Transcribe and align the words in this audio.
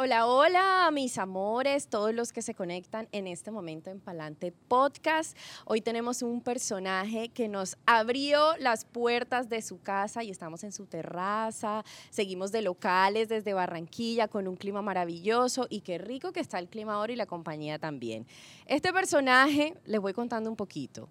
Hola, 0.00 0.28
hola, 0.28 0.90
mis 0.92 1.18
amores, 1.18 1.88
todos 1.88 2.14
los 2.14 2.32
que 2.32 2.40
se 2.40 2.54
conectan 2.54 3.08
en 3.10 3.26
este 3.26 3.50
momento 3.50 3.90
en 3.90 3.98
Palante 3.98 4.52
Podcast. 4.52 5.36
Hoy 5.64 5.80
tenemos 5.80 6.22
un 6.22 6.40
personaje 6.40 7.30
que 7.30 7.48
nos 7.48 7.76
abrió 7.84 8.56
las 8.58 8.84
puertas 8.84 9.48
de 9.48 9.60
su 9.60 9.80
casa 9.80 10.22
y 10.22 10.30
estamos 10.30 10.62
en 10.62 10.70
su 10.70 10.86
terraza. 10.86 11.84
Seguimos 12.10 12.52
de 12.52 12.62
locales 12.62 13.28
desde 13.28 13.54
Barranquilla 13.54 14.28
con 14.28 14.46
un 14.46 14.54
clima 14.54 14.82
maravilloso 14.82 15.66
y 15.68 15.80
qué 15.80 15.98
rico 15.98 16.30
que 16.30 16.38
está 16.38 16.60
el 16.60 16.68
clima 16.68 16.94
ahora 16.94 17.12
y 17.12 17.16
la 17.16 17.26
compañía 17.26 17.80
también. 17.80 18.24
Este 18.66 18.92
personaje, 18.92 19.74
les 19.84 20.00
voy 20.00 20.12
contando 20.12 20.48
un 20.48 20.54
poquito. 20.54 21.08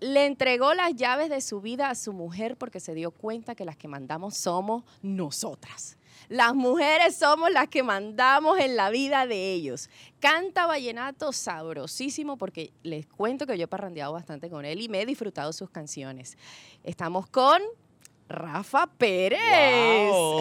Le 0.00 0.24
entregó 0.24 0.72
las 0.72 0.94
llaves 0.94 1.28
de 1.28 1.42
su 1.42 1.60
vida 1.60 1.90
a 1.90 1.94
su 1.94 2.14
mujer 2.14 2.56
porque 2.56 2.80
se 2.80 2.94
dio 2.94 3.10
cuenta 3.10 3.54
que 3.54 3.66
las 3.66 3.76
que 3.76 3.86
mandamos 3.86 4.34
somos 4.34 4.84
nosotras. 5.02 5.98
Las 6.28 6.54
mujeres 6.54 7.16
somos 7.16 7.50
las 7.50 7.68
que 7.68 7.82
mandamos 7.82 8.58
en 8.58 8.76
la 8.76 8.90
vida 8.90 9.26
de 9.26 9.52
ellos. 9.52 9.90
Canta 10.20 10.66
vallenato 10.66 11.32
sabrosísimo 11.32 12.36
porque 12.36 12.72
les 12.82 13.06
cuento 13.06 13.46
que 13.46 13.58
yo 13.58 13.64
he 13.64 13.68
parrandeado 13.68 14.12
bastante 14.12 14.50
con 14.50 14.64
él 14.64 14.80
y 14.80 14.88
me 14.88 15.02
he 15.02 15.06
disfrutado 15.06 15.52
sus 15.52 15.70
canciones. 15.70 16.36
Estamos 16.82 17.26
con 17.26 17.62
Rafa 18.28 18.86
Pérez. 18.86 19.38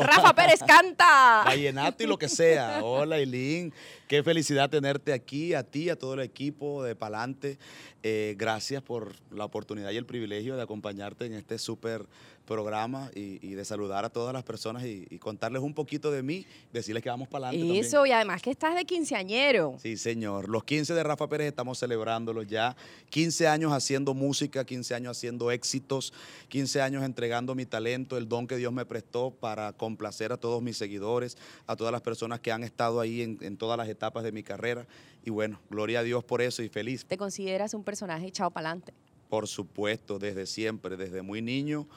Rafa 0.04 0.34
Pérez 0.34 0.62
canta. 0.66 1.44
Vallenato 1.46 2.04
y 2.04 2.08
lo 2.08 2.18
que 2.18 2.30
sea. 2.30 2.82
Hola, 2.84 3.18
Eileen. 3.18 3.74
Qué 4.08 4.24
felicidad 4.24 4.70
tenerte 4.70 5.12
aquí, 5.12 5.54
a 5.54 5.64
ti, 5.64 5.90
a 5.90 5.98
todo 5.98 6.14
el 6.14 6.22
equipo 6.22 6.84
de 6.84 6.96
Palante. 6.96 7.58
Eh, 8.02 8.36
gracias 8.38 8.82
por 8.82 9.14
la 9.32 9.46
oportunidad 9.46 9.92
y 9.92 9.98
el 9.98 10.06
privilegio 10.06 10.56
de 10.56 10.64
acompañarte 10.64 11.26
en 11.26 11.34
este 11.34 11.58
súper 11.58 12.06
programa 12.44 13.10
y, 13.16 13.54
de 13.54 13.66
saludar 13.66 14.06
a 14.06 14.10
todas 14.10 14.34
las 14.34 14.44
personas 14.44 14.84
y, 14.86 15.06
contarles 15.20 15.62
un 15.62 15.74
poquito 15.74 16.12
de 16.12 16.22
mí, 16.22 16.46
decirles 16.72 17.02
que 17.02 17.10
vamos 17.10 17.28
para 17.28 17.50
adelante. 17.50 17.80
Eso, 17.80 18.06
y 18.06 18.12
además 18.12 18.42
que 18.42 18.52
estás 18.52 18.76
de 18.76 18.86
quinceañero. 18.86 19.78
Sí, 19.82 19.98
señor. 19.98 20.50
Los 20.50 20.64
15 20.64 20.94
de 20.94 21.04
Rafa 21.04 21.28
Pérez 21.28 21.48
estamos 21.48 21.80
celebrándolos 21.80 22.48
ya. 22.48 22.76
15 23.10 23.48
años 23.48 23.72
haciendo 23.72 24.14
música, 24.14 24.66
15 24.66 24.96
años 24.96 25.18
haciendo 25.18 25.52
éxitos, 25.52 26.14
15 26.50 26.82
años 26.82 27.04
entregando 27.04 27.56
mi 27.56 27.66
talento, 27.66 28.18
el 28.18 28.28
don 28.28 28.48
que 28.48 28.58
Dios 28.58 28.74
me 28.74 28.86
prestó 28.86 29.32
para 29.32 29.74
complacer 29.74 30.32
a 30.32 30.38
todos 30.38 30.62
mis 30.62 30.78
seguidores, 30.78 31.38
a 31.68 31.76
todas 31.76 31.92
las 31.92 32.02
personas 32.02 32.40
que 32.40 32.52
han 32.52 32.64
estado 32.64 33.00
ahí 33.00 33.22
en, 33.22 33.38
en 33.42 33.58
todas 33.58 33.78
las 33.78 33.88
etapas 33.88 34.24
de 34.24 34.32
mi 34.32 34.44
carrera. 34.44 34.86
Y 35.26 35.30
bueno, 35.30 35.60
gloria 35.70 36.00
a 36.00 36.04
Dios 36.04 36.24
por 36.24 36.42
eso 36.42 36.62
y 36.64 36.70
feliz. 36.70 37.06
¿Te 37.06 37.18
consideras 37.18 37.74
un 37.74 37.84
personaje 37.84 38.28
echado 38.28 38.52
para 38.52 38.70
adelante? 38.70 38.94
Por 39.30 39.48
supuesto, 39.48 40.20
desde 40.20 40.46
siempre, 40.46 40.98
desde 40.98 41.22
muy 41.22 41.42
niño. 41.42 41.88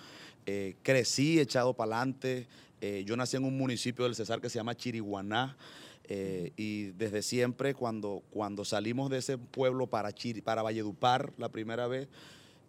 Eh, 0.47 0.77
crecí 0.83 1.41
echado 1.41 1.75
para 1.75 1.97
adelante. 1.97 2.47
Eh, 2.81 3.03
yo 3.05 3.17
nací 3.17 3.37
en 3.37 3.45
un 3.45 3.59
municipio 3.59 4.05
del 4.05 4.15
Cesar 4.15 4.41
que 4.41 4.49
se 4.49 4.59
llama 4.59 4.77
Chiriguaná. 4.77 5.57
Eh, 6.09 6.53
y 6.57 6.93
desde 6.93 7.21
siempre, 7.23 7.75
cuando, 7.75 8.23
cuando 8.31 8.65
salimos 8.65 9.11
de 9.11 9.19
ese 9.19 9.39
pueblo 9.39 9.89
para, 9.89 10.11
para 10.45 10.63
Valledupar 10.63 11.33
la 11.37 11.49
primera 11.49 11.89
vez, 11.89 12.09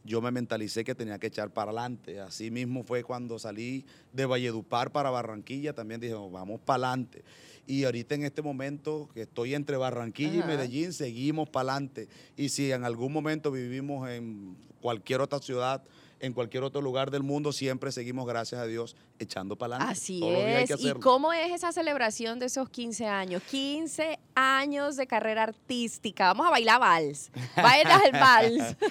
yo 0.04 0.22
me 0.22 0.32
mentalicé 0.32 0.84
que 0.84 0.96
tenía 0.96 1.20
que 1.20 1.28
echar 1.28 1.52
para 1.52 1.70
adelante. 1.70 2.20
Así 2.20 2.50
mismo 2.50 2.84
fue 2.84 3.04
cuando 3.04 3.38
salí 3.38 3.86
de 4.12 4.26
Valledupar 4.26 4.92
para 4.92 5.12
Barranquilla, 5.12 5.74
también 5.74 6.02
dije, 6.02 6.14
vamos 6.14 6.62
para 6.62 6.88
adelante. 6.88 7.24
Y 7.68 7.84
ahorita 7.84 8.16
en 8.16 8.24
este 8.24 8.42
momento 8.42 9.10
que 9.14 9.24
estoy 9.24 9.54
entre 9.54 9.76
Barranquilla 9.76 10.44
y 10.44 10.48
Medellín, 10.48 10.94
seguimos 10.94 11.50
para 11.50 11.74
adelante. 11.74 12.08
Y 12.38 12.50
si 12.50 12.72
en 12.72 12.86
algún 12.86 13.12
momento 13.12 13.52
vivimos 13.52 14.10
en 14.10 14.56
cualquier 14.80 15.20
otra 15.20 15.40
ciudad, 15.40 15.84
en 16.20 16.34
cualquier 16.34 16.64
otro 16.64 16.82
lugar 16.82 17.12
del 17.12 17.24
mundo, 17.24 17.52
siempre 17.52 17.92
seguimos, 17.92 18.28
gracias 18.28 18.62
a 18.62 18.66
Dios, 18.66 18.96
echando 19.20 19.56
para 19.56 19.76
adelante. 19.76 19.94
Así 19.94 20.22
es. 20.24 20.72
¿Y 20.80 20.94
cómo 20.94 21.34
es 21.34 21.52
esa 21.54 21.72
celebración 21.72 22.40
de 22.40 22.48
esos 22.48 22.70
15 22.70 23.06
años? 23.06 23.42
15 23.44 24.20
años 24.36 24.96
de 24.96 25.08
carrera 25.08 25.44
artística. 25.44 26.28
Vamos 26.28 26.48
a 26.48 26.52
bailar 26.52 26.80
vals. 26.80 27.32
Bailas 27.56 28.04
el 28.06 28.12
vals. 28.12 28.76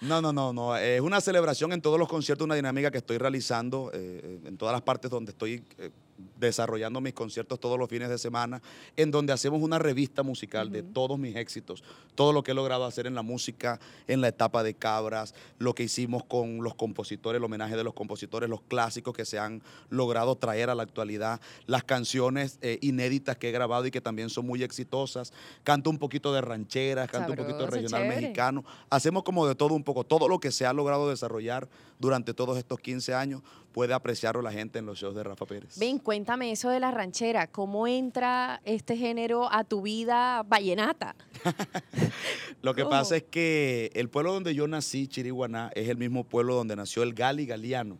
No, 0.00 0.22
no, 0.22 0.32
no, 0.32 0.54
no. 0.54 0.74
Es 0.78 1.02
una 1.02 1.20
celebración 1.20 1.74
en 1.74 1.82
todos 1.82 1.98
los 1.98 2.08
conciertos, 2.08 2.46
una 2.46 2.54
dinámica 2.54 2.90
que 2.90 2.96
estoy 2.96 3.18
realizando 3.18 3.90
eh, 3.92 4.40
en 4.46 4.56
todas 4.56 4.72
las 4.72 4.80
partes 4.80 5.10
donde 5.10 5.32
estoy 5.32 5.62
eh, 5.76 5.90
desarrollando 6.40 7.00
mis 7.00 7.12
conciertos 7.12 7.60
todos 7.60 7.78
los 7.78 7.88
fines 7.88 8.08
de 8.08 8.18
semana, 8.18 8.62
en 8.96 9.10
donde 9.10 9.32
hacemos 9.32 9.62
una 9.62 9.78
revista 9.78 10.22
musical 10.22 10.72
de 10.72 10.82
todos 10.82 11.18
mis 11.18 11.36
éxitos, 11.36 11.84
todo 12.14 12.32
lo 12.32 12.42
que 12.42 12.52
he 12.52 12.54
logrado 12.54 12.84
hacer 12.84 13.06
en 13.06 13.14
la 13.14 13.22
música, 13.22 13.78
en 14.08 14.20
la 14.20 14.28
etapa 14.28 14.62
de 14.62 14.74
Cabras, 14.74 15.34
lo 15.58 15.74
que 15.74 15.84
hicimos 15.84 16.24
con 16.24 16.62
los 16.62 16.74
compositores, 16.74 17.38
el 17.38 17.44
homenaje 17.44 17.76
de 17.76 17.84
los 17.84 17.94
compositores, 17.94 18.48
los 18.48 18.62
clásicos 18.62 19.14
que 19.14 19.24
se 19.24 19.38
han 19.38 19.62
logrado 19.88 20.36
traer 20.36 20.70
a 20.70 20.74
la 20.74 20.82
actualidad, 20.82 21.40
las 21.66 21.84
canciones 21.84 22.58
eh, 22.62 22.78
inéditas 22.82 23.36
que 23.36 23.48
he 23.48 23.52
grabado 23.52 23.86
y 23.86 23.90
que 23.90 24.00
también 24.00 24.30
son 24.30 24.46
muy 24.46 24.62
exitosas. 24.62 25.32
Canto 25.64 25.90
un 25.90 25.98
poquito 25.98 26.32
de 26.32 26.40
rancheras, 26.40 27.10
canto 27.10 27.32
un 27.32 27.38
poquito 27.38 27.58
de 27.58 27.66
regional 27.66 28.08
mexicano. 28.08 28.64
Hacemos 28.88 29.22
como 29.22 29.46
de 29.46 29.54
todo 29.54 29.74
un 29.74 29.84
poco, 29.84 30.04
todo 30.04 30.28
lo 30.28 30.40
que 30.40 30.50
se 30.50 30.66
ha 30.66 30.72
logrado 30.72 31.08
desarrollar 31.08 31.68
durante 31.98 32.32
todos 32.32 32.56
estos 32.56 32.80
15 32.80 33.14
años 33.14 33.42
puede 33.72 33.94
apreciarlo 33.94 34.42
la 34.42 34.52
gente 34.52 34.78
en 34.78 34.86
los 34.86 34.98
shows 34.98 35.14
de 35.14 35.22
Rafa 35.22 35.46
Pérez. 35.46 35.78
Ven, 35.78 35.98
cuéntame 36.30 36.52
eso 36.52 36.70
de 36.70 36.78
la 36.78 36.92
ranchera. 36.92 37.48
¿Cómo 37.48 37.88
entra 37.88 38.60
este 38.64 38.96
género 38.96 39.52
a 39.52 39.64
tu 39.64 39.82
vida 39.82 40.44
vallenata? 40.44 41.16
Lo 42.62 42.72
que 42.72 42.84
pasa 42.84 43.16
es 43.16 43.24
que 43.24 43.90
el 43.94 44.08
pueblo 44.08 44.32
donde 44.32 44.54
yo 44.54 44.68
nací, 44.68 45.08
Chiriguaná, 45.08 45.72
es 45.74 45.88
el 45.88 45.96
mismo 45.96 46.22
pueblo 46.22 46.54
donde 46.54 46.76
nació 46.76 47.02
el 47.02 47.14
Gali 47.14 47.46
Galeano. 47.46 47.98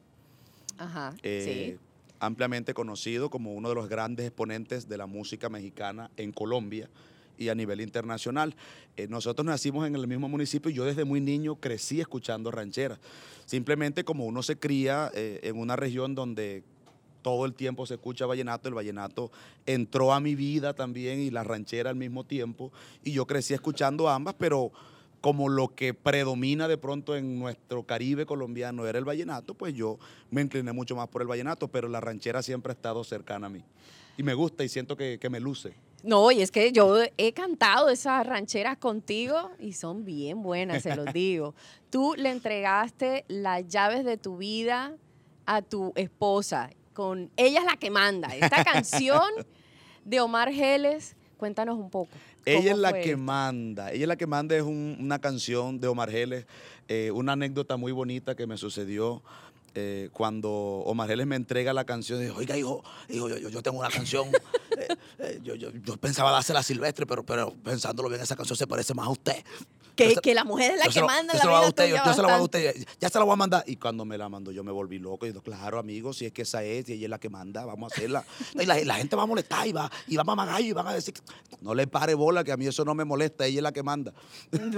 Ajá, 0.78 1.12
eh, 1.24 1.74
sí. 1.76 1.84
Ampliamente 2.20 2.72
conocido 2.72 3.30
como 3.30 3.52
uno 3.52 3.68
de 3.68 3.74
los 3.74 3.88
grandes 3.88 4.26
exponentes 4.26 4.88
de 4.88 4.96
la 4.96 5.06
música 5.06 5.48
mexicana 5.48 6.12
en 6.16 6.30
Colombia 6.30 6.88
y 7.36 7.48
a 7.48 7.56
nivel 7.56 7.80
internacional. 7.80 8.54
Eh, 8.96 9.08
nosotros 9.08 9.44
nacimos 9.44 9.88
en 9.88 9.96
el 9.96 10.06
mismo 10.06 10.28
municipio 10.28 10.70
y 10.70 10.74
yo 10.74 10.84
desde 10.84 11.04
muy 11.04 11.20
niño 11.20 11.56
crecí 11.56 12.00
escuchando 12.00 12.52
rancheras. 12.52 13.00
Simplemente 13.44 14.04
como 14.04 14.24
uno 14.24 14.44
se 14.44 14.56
cría 14.56 15.10
eh, 15.14 15.40
en 15.42 15.58
una 15.58 15.74
región 15.74 16.14
donde 16.14 16.62
todo 17.22 17.44
el 17.46 17.54
tiempo 17.54 17.86
se 17.86 17.94
escucha 17.94 18.26
vallenato, 18.26 18.68
el 18.68 18.74
vallenato 18.74 19.30
entró 19.66 20.12
a 20.12 20.20
mi 20.20 20.34
vida 20.34 20.74
también 20.74 21.20
y 21.20 21.30
la 21.30 21.44
ranchera 21.44 21.90
al 21.90 21.96
mismo 21.96 22.24
tiempo 22.24 22.72
y 23.04 23.12
yo 23.12 23.26
crecí 23.26 23.54
escuchando 23.54 24.08
ambas, 24.08 24.34
pero 24.38 24.72
como 25.20 25.48
lo 25.48 25.74
que 25.74 25.94
predomina 25.94 26.66
de 26.66 26.78
pronto 26.78 27.14
en 27.16 27.38
nuestro 27.38 27.82
Caribe 27.84 28.26
colombiano 28.26 28.86
era 28.86 28.98
el 28.98 29.04
vallenato, 29.04 29.54
pues 29.54 29.74
yo 29.74 29.98
me 30.30 30.40
incliné 30.40 30.72
mucho 30.72 30.96
más 30.96 31.08
por 31.08 31.22
el 31.22 31.28
vallenato, 31.28 31.68
pero 31.68 31.88
la 31.88 32.00
ranchera 32.00 32.42
siempre 32.42 32.72
ha 32.72 32.74
estado 32.74 33.04
cercana 33.04 33.48
a 33.48 33.50
mí. 33.50 33.62
Y 34.16 34.22
me 34.22 34.34
gusta 34.34 34.64
y 34.64 34.68
siento 34.68 34.96
que, 34.96 35.18
que 35.18 35.30
me 35.30 35.40
luce. 35.40 35.74
No, 36.02 36.30
y 36.30 36.40
es 36.40 36.50
que 36.50 36.72
yo 36.72 36.96
he 37.18 37.32
cantado 37.32 37.90
esas 37.90 38.26
rancheras 38.26 38.78
contigo 38.78 39.50
y 39.58 39.74
son 39.74 40.04
bien 40.04 40.42
buenas, 40.42 40.82
se 40.82 40.96
los 40.96 41.12
digo. 41.12 41.54
Tú 41.90 42.14
le 42.16 42.30
entregaste 42.30 43.24
las 43.28 43.68
llaves 43.68 44.04
de 44.04 44.16
tu 44.16 44.38
vida 44.38 44.96
a 45.44 45.62
tu 45.62 45.92
esposa, 45.96 46.70
con 47.00 47.30
ella 47.38 47.60
es 47.60 47.64
la 47.64 47.78
que 47.78 47.88
manda. 47.90 48.28
Esta 48.36 48.62
canción 48.72 49.22
de 50.04 50.20
Omar 50.20 50.52
Geles, 50.52 51.16
cuéntanos 51.38 51.78
un 51.78 51.88
poco. 51.88 52.10
Ella 52.44 52.72
es 52.72 52.76
la 52.76 52.92
que 52.92 53.16
manda, 53.16 53.90
ella 53.90 54.02
es 54.02 54.08
la 54.08 54.16
que 54.16 54.26
manda, 54.26 54.54
es 54.54 54.62
una 54.62 55.18
canción 55.18 55.80
de 55.80 55.88
Omar 55.88 56.10
Geles, 56.10 56.44
eh, 56.88 57.10
una 57.10 57.32
anécdota 57.32 57.78
muy 57.78 57.92
bonita 57.92 58.34
que 58.34 58.46
me 58.46 58.58
sucedió 58.58 59.22
eh, 59.74 60.10
cuando 60.12 60.50
Omar 60.50 61.08
Geles 61.08 61.26
me 61.26 61.36
entrega 61.36 61.72
la 61.72 61.84
canción, 61.86 62.20
dijo, 62.20 62.36
oiga, 62.36 62.58
hijo, 62.58 62.84
hijo 63.08 63.28
yo, 63.28 63.62
tengo 63.62 63.78
una 63.78 63.88
canción, 63.88 64.28
eh, 65.18 65.40
yo, 65.42 65.54
yo, 65.54 65.70
yo, 65.70 65.96
pensaba 65.96 66.30
dársela 66.32 66.58
a 66.58 66.62
Silvestre, 66.62 67.06
pero, 67.06 67.24
pero 67.24 67.54
pensándolo 67.64 68.10
bien, 68.10 68.20
esa 68.20 68.36
canción 68.36 68.58
se 68.58 68.66
parece 68.66 68.92
más 68.92 69.06
a 69.06 69.10
usted. 69.10 69.42
Que, 70.08 70.16
que 70.16 70.34
la 70.34 70.44
mujer 70.44 70.72
es 70.72 70.78
la 70.78 70.92
que 70.92 71.02
manda 71.02 71.34
la 71.34 71.44
vida 71.44 71.68
usted, 71.68 71.88
yo, 71.88 72.14
se 72.14 72.22
la 72.22 72.28
voy 72.28 72.36
a 72.36 72.42
usted, 72.42 72.86
ya 72.98 73.08
se 73.08 73.18
la 73.18 73.24
voy 73.24 73.32
a 73.32 73.36
mandar. 73.36 73.64
Y 73.66 73.76
cuando 73.76 74.04
me 74.04 74.16
la 74.16 74.28
mandó, 74.28 74.50
yo 74.52 74.64
me 74.64 74.72
volví 74.72 74.98
loco. 74.98 75.26
Y 75.26 75.30
digo, 75.30 75.42
claro, 75.42 75.78
amigo, 75.78 76.12
si 76.12 76.26
es 76.26 76.32
que 76.32 76.42
esa 76.42 76.62
es, 76.62 76.88
y 76.88 76.94
ella 76.94 77.06
es 77.06 77.10
la 77.10 77.18
que 77.18 77.28
manda, 77.28 77.64
vamos 77.64 77.92
a 77.92 77.96
hacerla. 77.96 78.24
y 78.60 78.66
la, 78.66 78.94
gente 78.94 79.16
va 79.16 79.22
a 79.22 79.26
molestar 79.26 79.66
y 79.66 79.72
va, 79.72 79.90
y 80.06 80.16
va 80.16 80.22
a 80.22 80.24
mamagallo 80.24 80.68
y 80.68 80.72
van 80.72 80.86
a 80.86 80.94
decir, 80.94 81.14
no 81.60 81.74
le 81.74 81.86
pare 81.86 82.14
bola, 82.14 82.44
que 82.44 82.52
a 82.52 82.56
mí 82.56 82.66
eso 82.66 82.84
no 82.84 82.94
me 82.94 83.04
molesta, 83.04 83.46
ella 83.46 83.58
es 83.58 83.62
la 83.62 83.72
que 83.72 83.82
manda. 83.82 84.12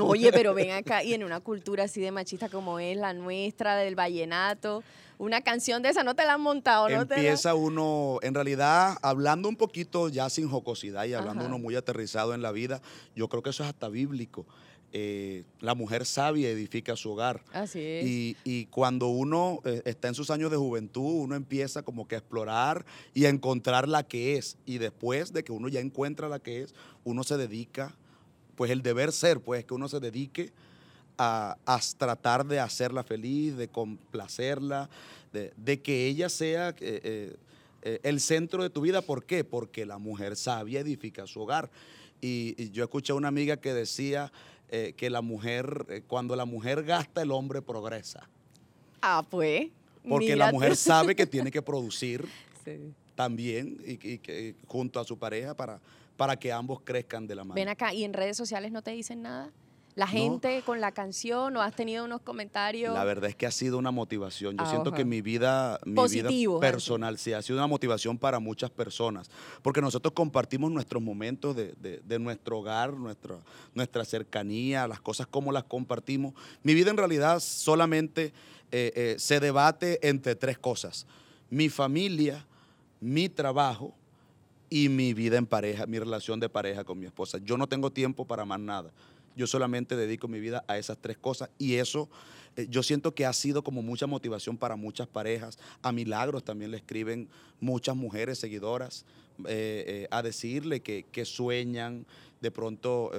Oye, 0.00 0.32
pero 0.32 0.54
ven 0.54 0.70
acá, 0.72 1.02
y 1.02 1.14
en 1.14 1.24
una 1.24 1.40
cultura 1.40 1.84
así 1.84 2.00
de 2.00 2.10
machista 2.10 2.48
como 2.48 2.78
es 2.78 2.96
la 2.96 3.12
nuestra, 3.12 3.76
del 3.76 3.94
vallenato, 3.94 4.82
una 5.18 5.40
canción 5.42 5.82
de 5.82 5.90
esa 5.90 6.02
no 6.02 6.16
te 6.16 6.24
la 6.24 6.34
han 6.34 6.40
montado, 6.40 6.88
¿no? 6.88 7.02
Empieza 7.02 7.54
uno, 7.54 8.18
en 8.22 8.34
realidad, 8.34 8.98
hablando 9.02 9.48
un 9.48 9.56
poquito 9.56 10.08
ya 10.08 10.28
sin 10.28 10.48
jocosidad 10.48 11.04
y 11.04 11.14
hablando 11.14 11.44
uno 11.44 11.58
muy 11.58 11.76
aterrizado 11.76 12.34
en 12.34 12.42
la 12.42 12.50
vida, 12.50 12.82
yo 13.14 13.28
creo 13.28 13.42
que 13.42 13.50
eso 13.50 13.62
es 13.62 13.68
hasta 13.68 13.88
bíblico. 13.88 14.46
Eh, 14.94 15.44
la 15.60 15.74
mujer 15.74 16.04
sabia 16.04 16.50
edifica 16.50 16.96
su 16.96 17.12
hogar. 17.12 17.42
Así 17.54 17.80
es. 17.80 18.36
Y, 18.44 18.66
cuando 18.66 19.08
uno 19.08 19.60
eh, 19.64 19.80
está 19.86 20.08
en 20.08 20.14
sus 20.14 20.30
años 20.30 20.50
de 20.50 20.58
juventud, 20.58 21.22
uno 21.22 21.34
empieza 21.34 21.82
como 21.82 22.06
que 22.06 22.14
a 22.14 22.18
explorar 22.18 22.84
y 23.14 23.24
a 23.24 23.30
encontrar 23.30 23.88
la 23.88 24.02
que 24.02 24.36
es. 24.36 24.58
Y 24.66 24.76
después 24.76 25.32
de 25.32 25.44
que 25.44 25.52
uno 25.52 25.68
ya 25.68 25.80
encuentra 25.80 26.28
la 26.28 26.40
que 26.40 26.62
es, 26.62 26.74
uno 27.04 27.24
se 27.24 27.38
dedica, 27.38 27.96
pues 28.54 28.70
el 28.70 28.82
deber 28.82 29.12
ser, 29.12 29.40
pues 29.40 29.64
que 29.64 29.72
uno 29.72 29.88
se 29.88 29.98
dedique 29.98 30.52
a, 31.16 31.56
tratar 31.96 32.44
de 32.44 32.60
hacerla 32.60 33.02
feliz, 33.02 33.56
de 33.56 33.68
complacerla, 33.68 34.90
de, 35.32 35.80
que 35.80 36.06
ella 36.06 36.28
sea... 36.28 36.74
Eh, 37.84 37.98
el 38.04 38.20
centro 38.20 38.62
de 38.62 38.70
tu 38.70 38.80
vida. 38.80 39.02
¿Por 39.02 39.24
qué? 39.24 39.42
Porque 39.42 39.84
la 39.84 39.98
mujer 39.98 40.36
sabia 40.36 40.78
edifica 40.78 41.26
su 41.26 41.40
hogar. 41.40 41.68
Y, 42.20 42.54
y 42.56 42.70
yo 42.70 42.84
escuché 42.84 43.10
a 43.10 43.16
una 43.16 43.26
amiga 43.26 43.56
que 43.56 43.74
decía 43.74 44.30
eh, 44.74 44.94
que 44.96 45.10
la 45.10 45.20
mujer, 45.20 45.84
eh, 45.90 46.00
cuando 46.06 46.34
la 46.34 46.46
mujer 46.46 46.82
gasta, 46.82 47.20
el 47.20 47.30
hombre 47.30 47.60
progresa. 47.60 48.26
Ah, 49.02 49.22
pues. 49.28 49.68
Porque 50.08 50.34
la 50.34 50.50
mujer 50.50 50.76
sabe 50.76 51.14
que 51.14 51.26
tiene 51.26 51.50
que 51.50 51.60
producir 51.62 52.26
Sí. 52.64 52.94
también 53.14 53.76
y, 53.86 54.54
junto 54.66 54.98
a 54.98 55.04
su 55.04 55.18
pareja 55.18 55.54
para, 55.54 55.78
para 56.16 56.36
que 56.36 56.50
ambos 56.50 56.80
crezcan 56.82 57.26
de 57.26 57.34
la 57.34 57.44
mano. 57.44 57.54
Ven 57.54 57.68
acá, 57.68 57.92
¿y 57.92 58.02
en 58.04 58.14
redes 58.14 58.36
sociales 58.36 58.72
no 58.72 58.80
te 58.80 58.92
dicen 58.92 59.20
nada? 59.20 59.50
La 59.94 60.06
No. 60.06 60.12
gente 60.12 60.62
con 60.64 60.80
la 60.80 60.92
canción, 60.92 61.54
¿o 61.54 61.60
has 61.60 61.76
tenido 61.76 62.06
unos 62.06 62.22
comentarios? 62.22 62.94
La 62.94 63.04
verdad 63.04 63.28
es 63.28 63.36
que 63.36 63.44
ha 63.46 63.50
sido 63.50 63.76
una 63.76 63.90
motivación. 63.90 64.56
Yo 64.56 64.64
Ah, 64.64 64.66
siento 64.70 64.90
que 64.92 65.04
mi 65.04 65.20
vida, 65.20 65.78
mi 65.84 65.96
Positivo, 65.96 66.54
vida 66.58 66.66
Andy. 66.66 66.72
personal 66.72 67.18
sí 67.18 67.34
ha 67.34 67.42
sido 67.42 67.58
una 67.58 67.66
motivación 67.66 68.16
para 68.16 68.38
muchas 68.38 68.70
personas, 68.70 69.30
porque 69.60 69.82
nosotros 69.82 70.14
compartimos 70.14 70.70
nuestros 70.72 71.02
momentos 71.02 71.54
de, 71.54 71.74
de- 71.74 72.00
de 72.04 72.18
nuestro 72.18 72.60
hogar, 72.60 72.94
nuestra, 72.94 73.36
nuestra 73.74 74.04
cercanía, 74.06 74.88
las 74.88 75.00
cosas 75.00 75.26
como 75.26 75.52
las 75.52 75.64
compartimos. 75.64 76.32
Mi 76.62 76.72
vida 76.72 76.90
en 76.90 76.96
realidad 76.96 77.38
solamente 77.40 78.32
eh, 78.70 78.92
eh, 78.96 79.16
se 79.18 79.40
debate 79.40 79.98
entre 80.08 80.36
tres 80.36 80.56
cosas: 80.58 81.06
mi 81.50 81.68
familia, 81.68 82.46
mi 82.98 83.28
trabajo 83.28 83.94
y 84.70 84.88
mi 84.88 85.12
vida 85.12 85.36
en 85.36 85.44
pareja, 85.46 85.84
mi 85.86 85.98
relación 85.98 86.40
de 86.40 86.48
pareja 86.48 86.82
con 86.82 86.98
mi 86.98 87.04
esposa. 87.04 87.36
Yo 87.44 87.58
no 87.58 87.66
tengo 87.66 87.90
tiempo 87.92 88.24
para 88.24 88.46
más 88.46 88.58
nada. 88.58 88.90
Yo 89.36 89.46
solamente 89.46 89.96
dedico 89.96 90.28
mi 90.28 90.40
vida 90.40 90.64
a 90.68 90.78
esas 90.78 90.98
tres 90.98 91.16
cosas 91.18 91.50
y 91.58 91.74
eso 91.74 92.08
eh, 92.56 92.66
yo 92.70 92.82
siento 92.82 93.14
que 93.14 93.24
ha 93.26 93.32
sido 93.32 93.62
como 93.64 93.82
mucha 93.82 94.06
motivación 94.06 94.56
para 94.58 94.76
muchas 94.76 95.08
parejas. 95.08 95.58
A 95.82 95.90
Milagros 95.92 96.44
también 96.44 96.70
le 96.70 96.76
escriben 96.76 97.28
muchas 97.60 97.96
mujeres 97.96 98.38
seguidoras 98.38 99.04
eh, 99.46 99.84
eh, 99.86 100.08
a 100.10 100.22
decirle 100.22 100.80
que, 100.80 101.04
que 101.10 101.24
sueñan 101.24 102.04
de 102.40 102.50
pronto 102.50 103.10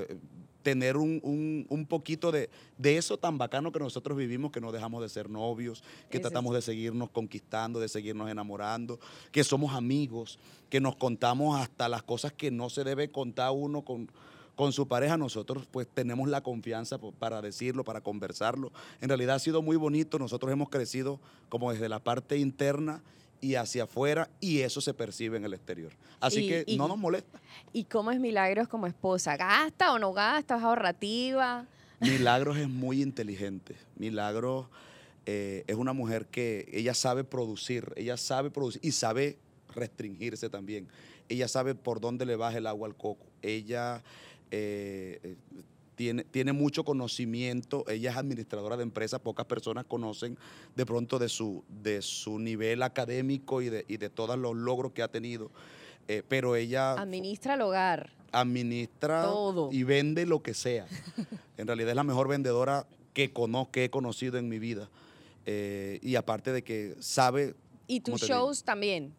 tener 0.61 0.95
un, 0.97 1.19
un- 1.23 1.65
un 1.69 1.85
poquito 1.85 2.31
de, 2.31 2.49
de 2.77 2.97
eso 2.97 3.17
tan 3.17 3.37
bacano 3.37 3.71
que 3.71 3.79
nosotros 3.79 4.17
vivimos, 4.17 4.51
que 4.51 4.61
no 4.61 4.71
dejamos 4.71 5.01
de 5.01 5.09
ser 5.09 5.29
novios, 5.29 5.83
que 6.09 6.17
Eso 6.17 6.21
tratamos 6.29 6.53
de 6.55 6.61
seguirnos 6.61 7.09
conquistando, 7.09 7.79
de 7.81 7.89
seguirnos 7.89 8.29
enamorando, 8.29 8.99
que 9.31 9.43
somos 9.43 9.73
amigos, 9.75 10.39
que 10.69 10.79
nos 10.79 10.95
contamos 10.95 11.59
hasta 11.59 11.89
las 11.89 12.03
cosas 12.03 12.31
que 12.31 12.49
no 12.51 12.69
se 12.69 12.83
debe 12.85 13.11
contar 13.11 13.51
uno 13.51 13.83
con, 13.83 14.09
con 14.55 14.71
su 14.73 14.87
pareja. 14.87 15.17
Nosotros 15.17 15.65
pues 15.71 15.87
tenemos 15.87 16.27
la 16.29 16.41
confianza 16.41 16.97
para 16.97 17.41
decirlo, 17.41 17.83
para 17.83 18.01
conversarlo. 18.01 18.71
En 19.01 19.09
realidad 19.09 19.35
ha 19.35 19.39
sido 19.39 19.61
muy 19.61 19.75
bonito, 19.77 20.19
nosotros 20.19 20.51
hemos 20.51 20.69
crecido 20.69 21.19
como 21.49 21.71
desde 21.71 21.89
la 21.89 21.99
parte 21.99 22.37
interna 22.37 23.01
y 23.41 23.55
hacia 23.55 23.83
afuera 23.83 24.29
y 24.39 24.59
eso 24.59 24.79
se 24.79 24.93
percibe 24.93 25.37
en 25.37 25.45
el 25.45 25.53
exterior. 25.53 25.91
Así 26.21 26.45
Y- 26.45 26.47
que 26.47 26.63
y- 26.67 26.77
no 26.77 26.87
nos 26.87 26.97
molesta. 26.97 27.41
¿Y 27.73 27.83
cómo 27.85 28.11
es 28.11 28.19
Milagros 28.19 28.67
como 28.69 28.87
esposa? 28.87 29.35
¿Gasta 29.35 29.91
o 29.91 29.99
no 29.99 30.13
gasta? 30.13 30.55
¿Es 30.57 30.63
ahorrativa? 30.63 31.65
Milagros 31.99 32.57
es 32.57 32.69
muy 32.69 33.01
inteligente. 33.01 33.75
Milagros 33.97 34.67
eh, 35.25 35.63
es 35.67 35.75
una 35.77 35.93
mujer 35.93 36.25
que 36.27 36.69
ella 36.73 36.93
sabe 36.93 37.23
producir, 37.23 37.93
ella 37.95 38.17
sabe 38.17 38.49
producir 38.51 38.81
y 38.83 38.91
sabe 38.91 39.37
restringirse 39.73 40.49
también. 40.49 40.87
Ella 41.29 41.47
sabe 41.47 41.75
por 41.75 42.01
dónde 42.01 42.25
le 42.25 42.35
baja 42.35 42.57
el 42.57 42.67
agua 42.67 42.87
al 42.87 42.95
coco. 42.95 43.25
Ella 43.41 44.03
eh, 44.55 45.19
eh, 45.23 45.35
tiene, 45.95 46.23
tiene 46.25 46.53
mucho 46.53 46.83
conocimiento, 46.83 47.85
ella 47.89 48.11
es 48.11 48.17
administradora 48.17 48.77
de 48.77 48.83
empresas, 48.83 49.19
pocas 49.19 49.47
personas 49.47 49.85
conocen 49.85 50.37
de 50.75 50.85
pronto 50.85 51.17
de 51.17 51.27
su, 51.27 51.63
de 51.69 52.03
su 52.03 52.37
nivel 52.37 52.83
académico 52.83 53.61
y 53.63 53.69
de, 53.69 53.83
y 53.87 53.97
de 53.97 54.09
todos 54.11 54.37
los 54.37 54.55
logros 54.55 54.91
que 54.91 55.01
ha 55.01 55.07
tenido. 55.07 55.49
Eh, 56.07 56.21
pero 56.27 56.55
ella 56.55 56.93
Administra 56.93 57.55
el 57.55 57.61
hogar. 57.61 58.11
administra 58.31 59.23
Todo. 59.23 59.69
y 59.71 59.83
vende 59.83 60.25
lo 60.27 60.41
que 60.43 60.53
sea. 60.53 60.85
En 61.57 61.67
realidad 61.67 61.89
es 61.91 61.95
la 61.95 62.03
mejor 62.03 62.27
vendedora 62.27 62.85
que, 63.13 63.31
conozco, 63.31 63.71
que 63.71 63.85
he 63.85 63.89
conocido 63.89 64.37
en 64.39 64.49
mi 64.49 64.57
vida. 64.59 64.89
Eh, 65.45 65.99
y 66.01 66.15
aparte 66.15 66.51
de 66.51 66.63
que 66.63 66.95
sabe, 66.99 67.53
Y 67.87 68.01
¿Cómo 68.01 68.17
tus 68.17 68.27
digo? 68.27 68.39
shows 68.39 68.63
también. 68.63 69.13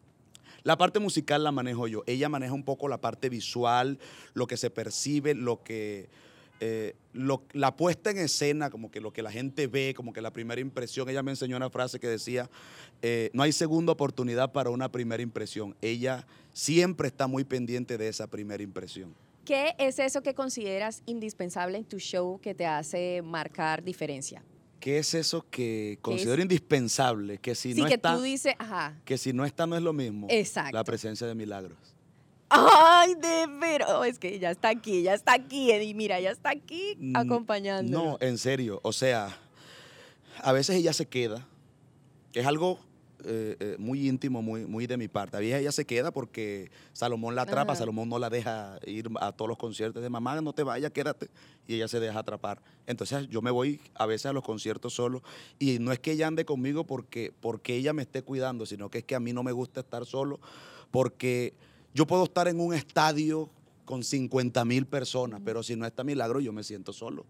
La 0.65 0.77
parte 0.77 0.99
musical 0.99 1.43
la 1.45 1.53
manejo 1.53 1.87
yo. 1.87 2.03
Ella 2.07 2.27
maneja 2.27 2.53
un 2.53 2.63
poco 2.63 2.89
la 2.89 2.99
parte 2.99 3.29
visual, 3.29 3.97
lo 4.33 4.45
que 4.47 4.57
se 4.57 4.69
percibe, 4.69 5.33
lo 5.33 5.63
que... 5.63 6.09
eh, 6.59 6.95
lo- 7.13 7.43
la 7.53 7.75
puesta 7.75 8.09
en 8.11 8.17
escena, 8.17 8.69
como 8.69 8.89
que 8.89 8.99
lo 8.99 9.11
que 9.13 9.21
la 9.21 9.31
gente 9.31 9.67
ve, 9.67 9.93
como 9.95 10.11
que 10.11 10.21
la 10.21 10.31
primera 10.33 10.59
impresión. 10.61 11.07
Ella 11.07 11.21
me 11.21 11.31
enseñó 11.31 11.55
una 11.57 11.69
frase 11.69 11.99
que 11.99 12.07
decía, 12.07 12.49
eh, 13.01 13.29
no 13.33 13.43
hay 13.43 13.51
segunda 13.51 13.91
oportunidad 13.93 14.51
para 14.53 14.69
una 14.69 14.91
primera 14.91 15.21
impresión. 15.21 15.75
Ella 15.81 16.25
siempre 16.53 17.07
está 17.07 17.27
muy 17.27 17.43
pendiente 17.43 17.97
de 17.97 18.07
esa 18.07 18.27
primera 18.27 18.63
impresión. 18.63 19.13
¿Qué 19.45 19.75
es 19.77 19.99
eso 19.99 20.23
que 20.23 20.33
consideras 20.33 21.03
indispensable 21.05 21.77
en 21.77 21.83
tu 21.85 21.99
show 21.99 22.39
que 22.41 22.55
te 22.55 22.65
hace 22.65 23.21
marcar 23.21 23.83
diferencia? 23.83 24.43
¿Qué 24.85 24.99
es 24.99 25.15
eso 25.15 25.43
que 25.49 25.97
considero 26.03 26.43
indispensable? 26.43 27.39
Que 27.39 27.55
si 27.55 27.73
sí, 27.73 27.81
no 27.81 27.87
que 27.87 27.95
está, 27.95 28.15
tú 28.15 28.21
dices, 28.21 28.53
ajá. 28.59 28.95
que 29.03 29.17
si 29.17 29.33
no 29.33 29.43
está 29.43 29.65
no 29.65 29.75
es 29.75 29.81
lo 29.81 29.93
mismo. 29.93 30.27
Exacto. 30.29 30.77
La 30.77 30.83
presencia 30.83 31.25
de 31.25 31.33
milagros. 31.33 31.75
Ay, 32.49 33.15
de 33.15 33.47
pero 33.59 34.03
es 34.03 34.19
que 34.19 34.37
ya 34.37 34.51
está 34.51 34.69
aquí, 34.69 35.01
ya 35.01 35.15
está 35.15 35.33
aquí, 35.33 35.71
y 35.71 35.95
mira, 35.95 36.19
ya 36.19 36.29
está 36.29 36.51
aquí 36.51 36.95
Mm, 36.99 37.15
acompañando. 37.15 37.91
No, 37.97 38.17
en 38.21 38.37
serio. 38.37 38.79
O 38.83 38.93
sea, 38.93 39.35
a 40.43 40.51
veces 40.51 40.75
ella 40.75 40.93
se 40.93 41.07
queda. 41.07 41.47
Es 42.33 42.45
algo 42.45 42.79
eh, 43.27 43.57
eh, 43.59 43.75
muy 43.79 44.07
íntimo, 44.07 44.41
muy, 44.41 44.65
muy 44.65 44.87
de 44.87 44.97
mi 44.97 45.07
parte. 45.07 45.37
A 45.37 45.39
veces 45.39 45.61
ella 45.61 45.71
se 45.71 45.85
queda 45.85 46.11
porque 46.11 46.71
Salomón 46.93 47.35
la 47.35 47.43
atrapa, 47.43 47.73
Ajá. 47.73 47.79
Salomón 47.79 48.09
no 48.09 48.19
la 48.19 48.29
deja 48.29 48.79
ir 48.85 49.09
a 49.19 49.31
todos 49.31 49.49
los 49.49 49.57
conciertos 49.57 50.01
de 50.01 50.09
mamá, 50.09 50.39
no 50.41 50.53
te 50.53 50.63
vayas, 50.63 50.91
quédate. 50.91 51.29
Y 51.67 51.75
ella 51.75 51.87
se 51.87 51.99
deja 51.99 52.19
atrapar. 52.19 52.61
Entonces 52.85 53.27
yo 53.29 53.41
me 53.41 53.51
voy 53.51 53.81
a 53.95 54.05
veces 54.05 54.27
a 54.27 54.33
los 54.33 54.43
conciertos 54.43 54.93
solo. 54.93 55.23
Y 55.59 55.79
no 55.79 55.91
es 55.91 55.99
que 55.99 56.11
ella 56.11 56.27
ande 56.27 56.45
conmigo 56.45 56.85
porque, 56.85 57.33
porque 57.41 57.75
ella 57.75 57.93
me 57.93 58.03
esté 58.03 58.21
cuidando, 58.21 58.65
sino 58.65 58.89
que 58.89 58.99
es 58.99 59.03
que 59.03 59.15
a 59.15 59.19
mí 59.19 59.33
no 59.33 59.43
me 59.43 59.51
gusta 59.51 59.81
estar 59.81 60.05
solo 60.05 60.39
porque 60.95 61.53
yo 61.93 62.07
puedo 62.07 62.23
estar 62.23 62.47
en 62.47 62.59
un 62.59 62.73
estadio 62.73 63.49
con 63.83 64.03
50 64.03 64.63
mil 64.65 64.85
personas, 64.85 65.41
pero 65.43 65.61
si 65.61 65.75
no 65.75 65.85
está 65.85 66.03
milagro, 66.03 66.39
yo 66.39 66.53
me 66.53 66.63
siento 66.63 66.93
solo. 66.93 67.25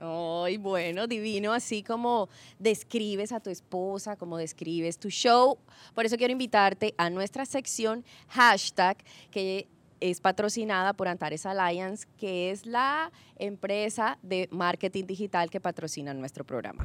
Ay, 0.00 0.56
bueno, 0.56 1.06
divino, 1.06 1.52
así 1.52 1.82
como 1.82 2.28
describes 2.58 3.32
a 3.32 3.40
tu 3.40 3.50
esposa, 3.50 4.16
como 4.16 4.36
describes 4.36 4.98
tu 4.98 5.08
show. 5.08 5.58
Por 5.94 6.04
eso 6.04 6.16
quiero 6.16 6.32
invitarte 6.32 6.94
a 6.98 7.10
nuestra 7.10 7.46
sección 7.46 8.04
hashtag 8.28 8.96
que 9.30 9.68
es 10.00 10.20
patrocinada 10.20 10.92
por 10.92 11.08
Antares 11.08 11.46
Alliance, 11.46 12.06
que 12.18 12.50
es 12.50 12.66
la 12.66 13.10
empresa 13.36 14.18
de 14.22 14.48
marketing 14.50 15.04
digital 15.04 15.48
que 15.48 15.60
patrocina 15.60 16.12
nuestro 16.12 16.44
programa. 16.44 16.84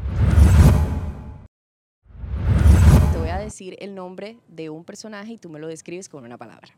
Te 3.12 3.18
voy 3.18 3.30
a 3.30 3.40
decir 3.40 3.76
el 3.80 3.96
nombre 3.96 4.38
de 4.48 4.70
un 4.70 4.86
personaje 4.86 5.34
y 5.34 5.38
tú 5.38 5.50
me 5.50 5.60
lo 5.60 5.68
describes 5.68 6.08
con 6.08 6.24
una 6.24 6.38
palabra. 6.38 6.70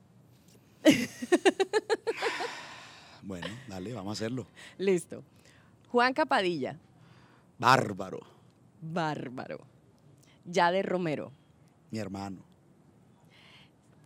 Bueno, 3.23 3.47
dale, 3.67 3.93
vamos 3.93 4.09
a 4.09 4.13
hacerlo. 4.13 4.47
Listo. 4.77 5.23
Juan 5.91 6.13
Capadilla, 6.13 6.77
Bárbaro, 7.59 8.19
bárbaro. 8.81 9.59
Yade 10.45 10.81
Romero, 10.81 11.31
mi 11.91 11.99
hermano, 11.99 12.41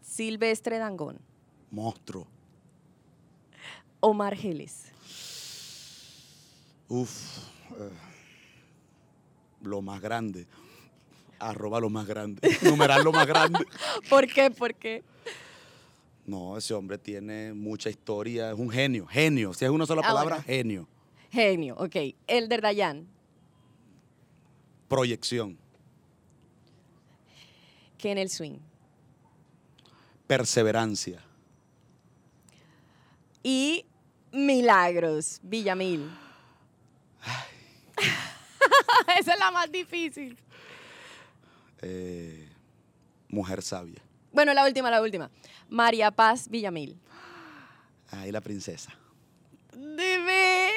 Silvestre 0.01 0.77
Dangón, 0.79 1.19
monstruo. 1.71 2.27
Omar 4.01 4.35
Geles, 4.35 4.91
Uf, 6.87 7.37
eh, 7.79 7.89
lo 9.63 9.81
más 9.81 9.99
grande. 10.01 10.45
Arroba 11.39 11.79
lo 11.79 11.89
más 11.89 12.05
grande. 12.05 12.39
Numeral 12.63 13.03
lo 13.03 13.11
más 13.11 13.25
grande. 13.27 13.65
¿Por 14.09 14.27
qué? 14.27 14.51
¿Por 14.51 14.75
qué? 14.75 15.03
No, 16.25 16.57
ese 16.57 16.73
hombre 16.73 16.97
tiene 16.97 17.53
mucha 17.53 17.89
historia. 17.89 18.51
Es 18.51 18.57
un 18.59 18.69
genio. 18.69 19.05
Genio. 19.07 19.53
Si 19.53 19.65
es 19.65 19.71
una 19.71 19.85
sola 19.85 20.01
Ah, 20.03 20.07
palabra, 20.07 20.35
bueno. 20.37 20.43
genio. 20.45 20.87
Genio, 21.39 21.75
ok. 21.77 21.95
Elder 22.27 22.61
Dayan, 22.61 23.07
Proyección. 24.87 25.57
Ken 27.97 28.17
el 28.17 28.29
Swing. 28.29 28.59
Perseverancia. 30.27 31.21
Y 33.43 33.85
Milagros, 34.31 35.39
Villamil. 35.43 36.09
Esa 39.19 39.33
es 39.33 39.39
la 39.39 39.51
más 39.51 39.69
difícil. 39.71 40.37
eh, 41.81 42.47
mujer 43.27 43.61
sabia. 43.61 44.01
Bueno, 44.31 44.53
la 44.53 44.65
última, 44.65 44.89
la 44.89 45.01
última. 45.01 45.29
María 45.69 46.11
Paz 46.11 46.47
Villamil. 46.49 46.97
Ahí 48.11 48.31
la 48.31 48.39
princesa. 48.41 48.93
De 49.73 50.17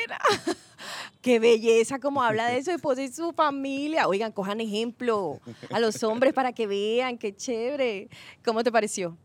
qué 1.22 1.38
belleza 1.38 1.98
como 1.98 2.22
habla 2.22 2.46
de 2.46 2.62
su 2.62 2.70
esposa 2.70 3.02
y 3.02 3.12
su 3.12 3.32
familia. 3.32 4.08
Oigan, 4.08 4.32
cojan 4.32 4.60
ejemplo 4.60 5.40
a 5.70 5.80
los 5.80 6.02
hombres 6.02 6.32
para 6.32 6.52
que 6.52 6.66
vean, 6.66 7.18
qué 7.18 7.34
chévere. 7.34 8.08
¿Cómo 8.44 8.62
te 8.62 8.72
pareció? 8.72 9.16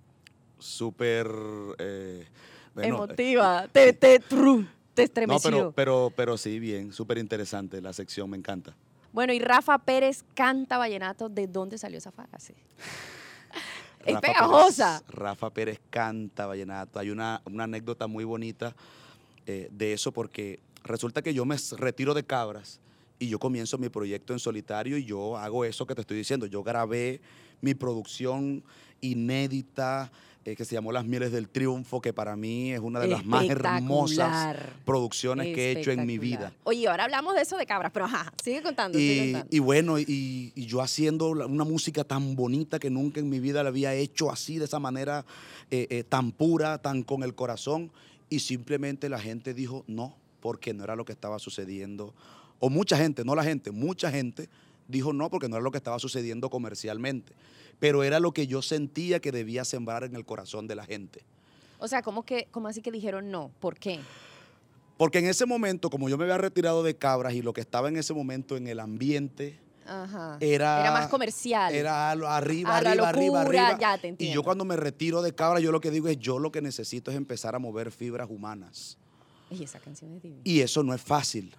Súper... 0.60 1.28
Eh, 1.78 2.28
Emotiva, 2.76 3.68
te, 3.72 3.94
te, 3.94 4.20
te 4.94 5.04
estremeció. 5.04 5.52
No, 5.52 5.58
pero, 5.58 5.72
pero, 5.72 6.14
pero 6.16 6.38
sí, 6.38 6.60
bien, 6.60 6.92
súper 6.92 7.20
interesante 7.20 7.80
la 7.82 7.94
sección, 7.94 8.30
me 8.30 8.38
encanta. 8.38 8.76
Bueno, 9.12 9.32
y 9.32 9.40
Rafa 9.40 9.78
Pérez 9.78 10.26
canta 10.34 10.80
vallenato, 10.80 11.30
¿de 11.30 11.46
dónde 11.46 11.78
salió 11.78 12.00
esa 12.00 12.12
frase? 12.12 12.56
es 14.06 14.20
pegajosa. 14.20 15.04
Rafa 15.08 15.52
Pérez 15.52 15.80
canta 15.92 16.48
vallenato. 16.48 17.00
Hay 17.00 17.12
una, 17.12 17.42
anécdota 17.46 18.08
muy 18.08 18.24
bonita 18.24 18.76
eh, 19.46 19.70
de 19.72 19.94
eso 19.94 20.12
porque 20.12 20.60
resulta 20.84 21.22
que 21.22 21.34
yo 21.34 21.46
me 21.46 21.58
retiro 21.78 22.14
de 22.14 22.24
Cabras 22.24 22.80
y 23.20 23.28
yo 23.28 23.40
comienzo 23.40 23.78
mi 23.78 23.90
proyecto 23.90 24.34
en 24.34 24.40
solitario 24.40 24.98
y 24.98 25.06
yo 25.06 25.38
hago 25.38 25.66
eso 25.66 25.86
que 25.86 25.96
te 25.96 26.02
estoy 26.02 26.18
diciendo. 26.18 26.46
Yo 26.46 26.64
grabé 26.64 27.22
mi 27.62 27.74
producción 27.74 28.64
inédita, 29.02 30.12
eh, 30.46 30.58
que 30.58 30.66
se 30.66 30.76
llamó 30.76 30.92
Las 30.92 31.06
Mieles 31.06 31.32
del 31.32 31.48
Triunfo, 31.48 32.02
que 32.02 32.12
para 32.12 32.36
mí 32.36 32.74
es 32.74 32.82
una 32.82 33.00
de 33.00 33.08
las 33.08 33.26
más 33.26 33.46
hermosas 33.46 34.58
producciones 34.84 35.56
que 35.56 35.72
he 35.72 35.80
hecho 35.80 35.92
en 35.92 36.06
mi 36.06 36.18
vida. 36.18 36.52
Oye, 36.66 36.86
ahora 36.90 37.06
hablamos 37.06 37.34
de 37.36 37.42
eso 37.42 37.56
de 37.56 37.66
cabras, 37.66 37.94
pero 37.94 38.06
ajá, 38.06 38.34
sigue 38.44 38.62
contando. 38.62 39.00
Y, 39.00 39.60
bueno, 39.60 39.98
y, 40.00 40.52
yo 40.56 40.82
haciendo 40.82 41.30
una 41.30 41.64
música 41.64 42.04
tan 42.04 42.36
bonita 42.36 42.78
que 42.78 42.90
nunca 42.90 43.22
en 43.22 43.30
mi 43.30 43.40
vida 43.40 43.64
la 43.64 43.70
había 43.70 43.94
hecho 43.94 44.30
así, 44.30 44.58
de 44.58 44.66
esa 44.66 44.80
manera 44.80 45.26
eh, 45.72 45.88
eh, 45.90 46.04
tan 46.04 46.34
pura, 46.34 46.78
tan 46.82 47.04
con 47.04 47.24
el 47.24 47.36
corazón, 47.36 47.92
y 48.30 48.40
simplemente 48.40 49.08
la 49.08 49.20
gente 49.20 49.54
dijo 49.54 49.86
no, 49.88 50.18
porque 50.44 50.76
no 50.76 50.84
era 50.84 50.96
lo 50.96 51.06
que 51.06 51.14
estaba 51.14 51.40
sucediendo. 51.40 52.14
O 52.60 52.70
mucha 52.70 52.98
gente, 52.98 53.24
no 53.24 53.34
la 53.34 53.44
gente, 53.44 53.72
mucha 53.72 54.12
gente 54.12 54.50
dijo 54.88 55.14
no, 55.14 55.30
porque 55.30 55.48
no 55.48 55.56
era 55.56 55.64
lo 55.64 55.72
que 55.72 55.78
estaba 55.78 55.98
sucediendo 55.98 56.50
comercialmente 56.50 57.34
pero 57.84 58.04
era 58.04 58.22
lo 58.22 58.32
que 58.32 58.48
yo 58.48 58.62
sentía 58.62 59.20
que 59.20 59.34
debía 59.34 59.66
sembrar 59.66 60.06
en 60.06 60.16
el 60.16 60.26
corazón 60.26 60.68
de 60.68 60.76
la 60.76 60.86
gente. 60.86 61.26
O 61.80 61.88
sea, 61.90 62.02
¿cómo, 62.02 62.24
que, 62.24 62.48
cómo 62.52 62.70
así 62.70 62.82
que 62.82 62.92
dijeron 62.92 63.30
no? 63.30 63.52
¿Por 63.60 63.78
qué? 63.78 64.00
Porque 64.98 65.20
en 65.20 65.26
ese 65.26 65.46
momento, 65.46 65.90
como 65.90 66.08
yo 66.08 66.18
me 66.18 66.24
había 66.24 66.38
retirado 66.38 66.84
de 66.84 66.96
Cabras 66.96 67.34
y 67.34 67.42
lo 67.42 67.52
que 67.52 67.62
estaba 67.62 67.90
en 67.90 67.98
ese 67.98 68.14
momento 68.14 68.56
en 68.56 68.68
el 68.68 68.80
ambiente 68.80 69.60
Era, 70.40 70.80
era 70.80 70.92
más 70.94 71.10
comercial. 71.10 71.76
Era 71.76 72.12
arriba, 72.12 72.78
arriba, 72.78 73.10
arriba, 73.10 73.42
arriba. 73.42 73.78
Ya 73.78 73.98
te 73.98 74.08
entiendo. 74.08 74.32
Y 74.32 74.34
yo 74.34 74.44
cuando 74.44 74.64
me 74.64 74.78
retiro 74.78 75.22
de 75.22 75.36
Cabras, 75.36 75.62
yo 75.62 75.74
lo 75.74 75.82
que 75.82 75.92
digo 75.92 76.08
es, 76.08 76.18
yo 76.18 76.40
lo 76.40 76.54
que 76.54 76.62
necesito 76.62 77.12
es 77.12 77.18
empezar 77.18 77.54
a 77.54 77.60
mover 77.60 77.92
fibras 77.92 78.30
humanas. 78.30 78.98
Y 79.50 79.64
esa 79.64 79.80
canción 79.80 80.14
es 80.14 80.22
divina. 80.22 80.42
Y 80.44 80.62
eso 80.62 80.84
no 80.84 80.94
es 80.94 81.02
fácil. 81.02 81.54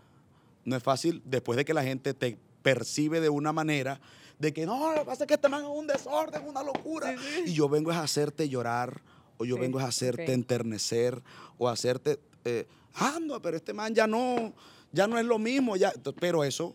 No 0.65 0.77
es 0.77 0.83
fácil 0.83 1.23
después 1.25 1.57
de 1.57 1.65
que 1.65 1.75
la 1.75 1.83
gente 1.83 2.15
te 2.15 2.39
percibe 2.63 3.21
de 3.21 3.29
una 3.29 3.53
manera 3.53 4.01
de 4.39 4.53
que 4.53 4.67
no, 4.67 4.93
lo 4.93 5.01
que 5.01 5.07
pasa 5.07 5.25
es 5.25 5.29
que 5.29 5.35
este 5.35 5.49
man 5.49 5.63
es 5.63 5.71
un 5.71 5.87
desorden, 5.87 6.47
una 6.47 6.63
locura. 6.63 7.17
Y 7.47 7.53
yo 7.53 7.69
vengo 7.69 7.91
a 7.93 8.03
hacerte 8.03 8.49
llorar, 8.49 9.01
o 9.37 9.45
yo 9.45 9.57
vengo 9.57 9.79
a 9.79 9.85
hacerte 9.85 10.33
enternecer, 10.33 11.23
o 11.59 11.69
hacerte, 11.69 12.19
eh, 12.45 12.67
ando, 12.95 13.41
pero 13.41 13.57
este 13.57 13.73
man 13.73 13.95
ya 13.95 14.07
no, 14.07 14.53
ya 14.93 15.07
no 15.07 15.19
es 15.19 15.25
lo 15.25 15.39
mismo, 15.39 15.77
ya. 15.77 15.93
Pero 16.21 16.45
eso 16.45 16.75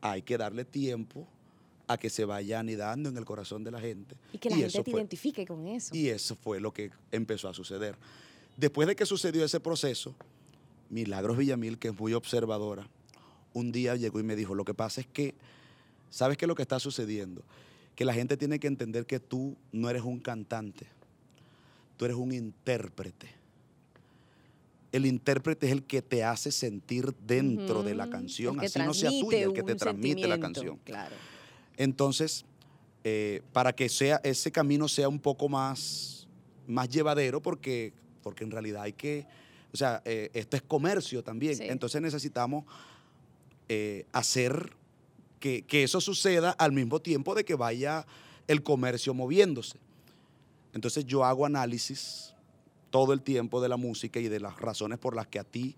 hay 0.00 0.22
que 0.22 0.38
darle 0.38 0.64
tiempo 0.64 1.26
a 1.88 1.98
que 1.98 2.08
se 2.10 2.24
vaya 2.24 2.60
anidando 2.60 3.08
en 3.08 3.16
el 3.16 3.24
corazón 3.24 3.64
de 3.64 3.70
la 3.70 3.80
gente. 3.80 4.16
Y 4.32 4.38
que 4.38 4.50
la 4.50 4.56
gente 4.56 4.82
te 4.82 4.90
identifique 4.90 5.46
con 5.46 5.66
eso. 5.66 5.94
Y 5.94 6.08
eso 6.08 6.36
fue 6.36 6.60
lo 6.60 6.72
que 6.72 6.90
empezó 7.10 7.48
a 7.48 7.54
suceder. 7.54 7.96
Después 8.56 8.88
de 8.88 8.96
que 8.96 9.06
sucedió 9.06 9.44
ese 9.44 9.60
proceso, 9.60 10.14
Milagros 10.90 11.36
Villamil, 11.36 11.78
que 11.78 11.88
es 11.88 11.98
muy 11.98 12.12
observadora, 12.12 12.88
un 13.54 13.72
día 13.72 13.96
llegó 13.96 14.20
y 14.20 14.22
me 14.22 14.36
dijo, 14.36 14.54
lo 14.54 14.64
que 14.64 14.74
pasa 14.74 15.00
es 15.00 15.06
que 15.06 15.34
¿Sabes 16.12 16.36
qué 16.36 16.44
es 16.44 16.48
lo 16.48 16.54
que 16.54 16.62
está 16.62 16.78
sucediendo? 16.78 17.42
Que 17.96 18.04
la 18.04 18.12
gente 18.12 18.36
tiene 18.36 18.60
que 18.60 18.66
entender 18.66 19.06
que 19.06 19.18
tú 19.18 19.56
no 19.72 19.88
eres 19.88 20.02
un 20.02 20.20
cantante, 20.20 20.86
tú 21.96 22.04
eres 22.04 22.18
un 22.18 22.32
intérprete. 22.32 23.30
El 24.92 25.06
intérprete 25.06 25.66
es 25.66 25.72
el 25.72 25.84
que 25.84 26.02
te 26.02 26.22
hace 26.22 26.52
sentir 26.52 27.14
dentro 27.26 27.82
de 27.82 27.94
la 27.94 28.10
canción, 28.10 28.60
así 28.60 28.78
no 28.80 28.92
sea 28.92 29.08
tuya, 29.08 29.44
el 29.44 29.54
que 29.54 29.62
te 29.62 29.74
transmite 29.74 30.28
la 30.28 30.38
canción. 30.38 30.78
Claro. 30.84 31.16
Entonces, 31.78 32.44
eh, 33.04 33.40
para 33.54 33.72
que 33.72 33.88
sea, 33.88 34.20
ese 34.22 34.52
camino 34.52 34.88
sea 34.88 35.08
un 35.08 35.18
poco 35.18 35.48
más, 35.48 36.28
más 36.66 36.90
llevadero, 36.90 37.40
porque, 37.40 37.94
porque 38.22 38.44
en 38.44 38.50
realidad 38.50 38.82
hay 38.82 38.92
que, 38.92 39.26
o 39.72 39.76
sea, 39.76 40.02
eh, 40.04 40.30
esto 40.34 40.56
es 40.56 40.62
comercio 40.62 41.22
también. 41.22 41.60
Entonces 41.62 42.00
necesitamos 42.00 42.64
eh, 43.68 44.06
hacer 44.12 44.72
que, 45.40 45.82
eso 45.82 46.00
suceda 46.00 46.50
al 46.52 46.72
mismo 46.72 47.00
tiempo 47.00 47.34
de 47.34 47.44
que 47.44 47.54
vaya 47.54 48.06
el 48.46 48.62
comercio 48.62 49.12
moviéndose. 49.12 49.78
Entonces 50.72 51.04
yo 51.04 51.24
hago 51.24 51.44
análisis 51.44 52.34
todo 52.90 53.12
el 53.12 53.22
tiempo 53.22 53.60
de 53.60 53.68
la 53.68 53.76
música 53.76 54.20
y 54.20 54.28
de 54.28 54.40
las 54.40 54.58
razones 54.60 54.98
por 54.98 55.16
las 55.16 55.26
que 55.26 55.38
a 55.38 55.44
ti 55.44 55.74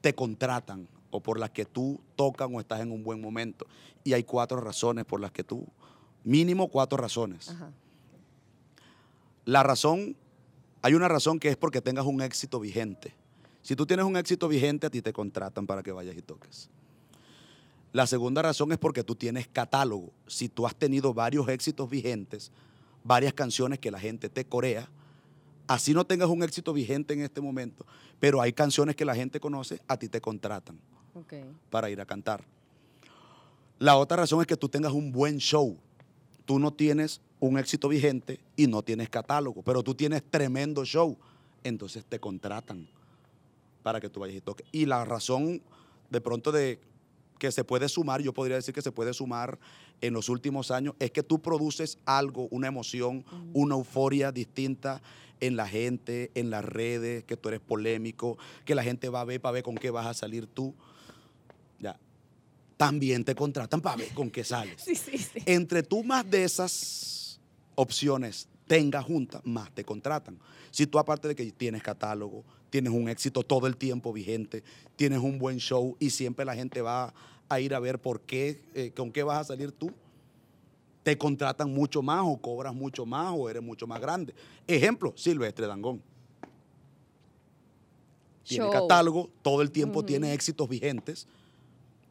te 0.00 0.14
contratan 0.14 0.88
o 1.10 1.20
por 1.20 1.40
las 1.40 1.50
que 1.50 1.64
tú 1.64 2.00
tocan 2.14 2.54
o 2.54 2.60
estás 2.60 2.80
en 2.80 2.92
un 2.92 3.02
buen 3.02 3.20
momento. 3.20 3.66
Y 4.04 4.12
hay 4.12 4.22
cuatro 4.22 4.60
razones 4.60 5.04
por 5.04 5.20
las 5.20 5.32
que 5.32 5.42
tú, 5.42 5.66
mínimo 6.24 6.68
cuatro 6.68 6.98
razones. 6.98 7.54
La 9.44 9.62
razón, 9.62 10.16
hay 10.82 10.94
una 10.94 11.08
razón 11.08 11.38
que 11.38 11.48
es 11.48 11.56
porque 11.56 11.80
tengas 11.80 12.06
un 12.06 12.20
éxito 12.22 12.60
vigente. 12.60 13.14
Si 13.62 13.76
tú 13.76 13.86
tienes 13.86 14.06
un 14.06 14.16
éxito 14.16 14.48
vigente, 14.48 14.86
a 14.86 14.90
ti 14.90 15.02
te 15.02 15.12
contratan 15.12 15.66
para 15.66 15.82
que 15.82 15.92
vayas 15.92 16.16
y 16.16 16.22
toques. 16.22 16.70
La 17.92 18.06
segunda 18.06 18.42
razón 18.42 18.70
es 18.72 18.78
porque 18.78 19.02
tú 19.02 19.14
tienes 19.14 19.48
catálogo. 19.48 20.12
Si 20.26 20.48
tú 20.48 20.66
has 20.66 20.74
tenido 20.74 21.14
varios 21.14 21.48
éxitos 21.48 21.88
vigentes, 21.88 22.52
varias 23.02 23.32
canciones 23.32 23.78
que 23.78 23.90
la 23.90 23.98
gente 23.98 24.28
te 24.28 24.44
corea, 24.44 24.88
así 25.66 25.94
no 25.94 26.04
tengas 26.06 26.28
un 26.28 26.42
éxito 26.42 26.72
vigente 26.72 27.14
en 27.14 27.22
este 27.22 27.40
momento, 27.40 27.86
pero 28.20 28.40
hay 28.40 28.52
canciones 28.52 28.94
que 28.94 29.04
la 29.04 29.14
gente 29.14 29.40
conoce, 29.40 29.80
a 29.88 29.96
ti 29.96 30.08
te 30.08 30.20
contratan 30.20 30.78
para 31.70 31.90
ir 31.90 32.00
a 32.00 32.06
cantar. 32.06 32.44
La 33.78 33.96
otra 33.96 34.16
razón 34.16 34.40
es 34.40 34.46
que 34.46 34.56
tú 34.56 34.68
tengas 34.68 34.92
un 34.92 35.12
buen 35.12 35.38
show. 35.38 35.76
Tú 36.44 36.58
no 36.58 36.72
tienes 36.72 37.20
un 37.40 37.58
éxito 37.58 37.88
vigente 37.88 38.40
y 38.56 38.66
no 38.66 38.82
tienes 38.82 39.08
catálogo, 39.08 39.62
pero 39.62 39.82
tú 39.82 39.94
tienes 39.94 40.22
tremendo 40.28 40.84
show. 40.84 41.16
Entonces 41.64 42.04
te 42.04 42.18
contratan 42.18 42.88
para 43.82 44.00
que 44.00 44.08
tú 44.08 44.20
vayas 44.20 44.36
y 44.36 44.40
toques. 44.40 44.66
Y 44.72 44.86
la 44.86 45.04
razón 45.04 45.62
de 46.10 46.20
pronto 46.20 46.52
de 46.52 46.80
que 47.38 47.52
se 47.52 47.64
puede 47.64 47.88
sumar, 47.88 48.20
yo 48.20 48.32
podría 48.32 48.56
decir 48.56 48.74
que 48.74 48.82
se 48.82 48.92
puede 48.92 49.14
sumar 49.14 49.58
en 50.00 50.12
los 50.12 50.28
últimos 50.28 50.70
años, 50.70 50.94
es 50.98 51.10
que 51.10 51.22
tú 51.22 51.40
produces 51.40 51.98
algo, 52.04 52.48
una 52.50 52.66
emoción, 52.66 53.24
una 53.52 53.76
euforia 53.76 54.32
distinta 54.32 55.00
en 55.40 55.56
la 55.56 55.68
gente, 55.68 56.30
en 56.34 56.50
las 56.50 56.64
redes, 56.64 57.24
que 57.24 57.36
tú 57.36 57.48
eres 57.48 57.60
polémico, 57.60 58.38
que 58.64 58.74
la 58.74 58.82
gente 58.82 59.08
va 59.08 59.20
a 59.20 59.24
ver 59.24 59.40
para 59.40 59.52
ver 59.52 59.62
con 59.62 59.76
qué 59.76 59.90
vas 59.90 60.06
a 60.06 60.14
salir 60.14 60.46
tú. 60.46 60.74
Ya. 61.78 61.98
También 62.76 63.24
te 63.24 63.34
contratan 63.34 63.80
para 63.80 63.96
ver 63.96 64.12
con 64.14 64.30
qué 64.30 64.42
sales. 64.42 64.84
Entre 65.46 65.82
tú 65.82 66.02
más 66.02 66.28
de 66.28 66.44
esas 66.44 67.27
opciones 67.78 68.48
tengas 68.66 69.04
juntas, 69.04 69.40
más 69.44 69.72
te 69.72 69.84
contratan. 69.84 70.38
Si 70.70 70.86
tú 70.86 70.98
aparte 70.98 71.28
de 71.28 71.34
que 71.36 71.50
tienes 71.52 71.82
catálogo, 71.82 72.44
tienes 72.70 72.92
un 72.92 73.08
éxito 73.08 73.42
todo 73.42 73.66
el 73.66 73.76
tiempo 73.76 74.12
vigente, 74.12 74.64
tienes 74.96 75.20
un 75.20 75.38
buen 75.38 75.58
show 75.58 75.96
y 76.00 76.10
siempre 76.10 76.44
la 76.44 76.54
gente 76.54 76.82
va 76.82 77.14
a 77.48 77.60
ir 77.60 77.74
a 77.74 77.80
ver 77.80 78.00
por 78.00 78.20
qué, 78.20 78.62
eh, 78.74 78.90
con 78.94 79.12
qué 79.12 79.22
vas 79.22 79.38
a 79.38 79.44
salir 79.44 79.72
tú, 79.72 79.92
te 81.04 81.16
contratan 81.16 81.72
mucho 81.72 82.02
más 82.02 82.22
o 82.24 82.36
cobras 82.36 82.74
mucho 82.74 83.06
más 83.06 83.32
o 83.34 83.48
eres 83.48 83.62
mucho 83.62 83.86
más 83.86 84.00
grande. 84.00 84.34
Ejemplo, 84.66 85.14
Silvestre 85.16 85.66
Dangón. 85.66 86.02
Tiene 88.42 88.68
catálogo, 88.70 89.30
todo 89.42 89.62
el 89.62 89.70
tiempo 89.70 90.04
tiene 90.04 90.32
éxitos 90.32 90.68
vigentes 90.68 91.28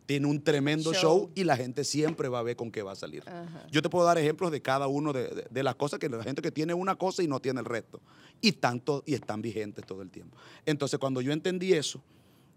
tiene 0.07 0.25
un 0.25 0.41
tremendo 0.41 0.93
show. 0.93 1.29
y 1.35 1.43
la 1.43 1.57
gente 1.57 1.83
siempre 1.83 2.29
va 2.29 2.39
a 2.39 2.41
ver 2.41 2.55
con 2.55 2.71
qué 2.71 2.81
va 2.81 2.93
a 2.93 2.95
salir. 2.95 3.25
Yo 3.69 3.81
te 3.81 3.89
puedo 3.89 4.05
dar 4.05 4.17
ejemplos 4.17 4.51
de 4.51 4.61
cada 4.61 4.87
uno 4.87 5.11
de, 5.11 5.63
las 5.63 5.75
cosas 5.75 5.99
que 5.99 6.07
la 6.07 6.23
gente 6.23 6.41
que 6.41 6.49
tiene 6.49 6.73
una 6.73 6.95
cosa 6.95 7.21
y 7.21 7.27
no 7.27 7.41
tiene 7.41 7.59
el 7.59 7.65
resto. 7.65 7.99
Y, 8.39 8.53
tanto, 8.53 9.03
y 9.05 9.13
están 9.13 9.41
vigentes 9.41 9.85
todo 9.85 10.01
el 10.01 10.09
tiempo. 10.09 10.37
Entonces, 10.65 10.97
cuando 10.97 11.19
yo 11.19 11.33
entendí 11.33 11.73
eso, 11.73 12.01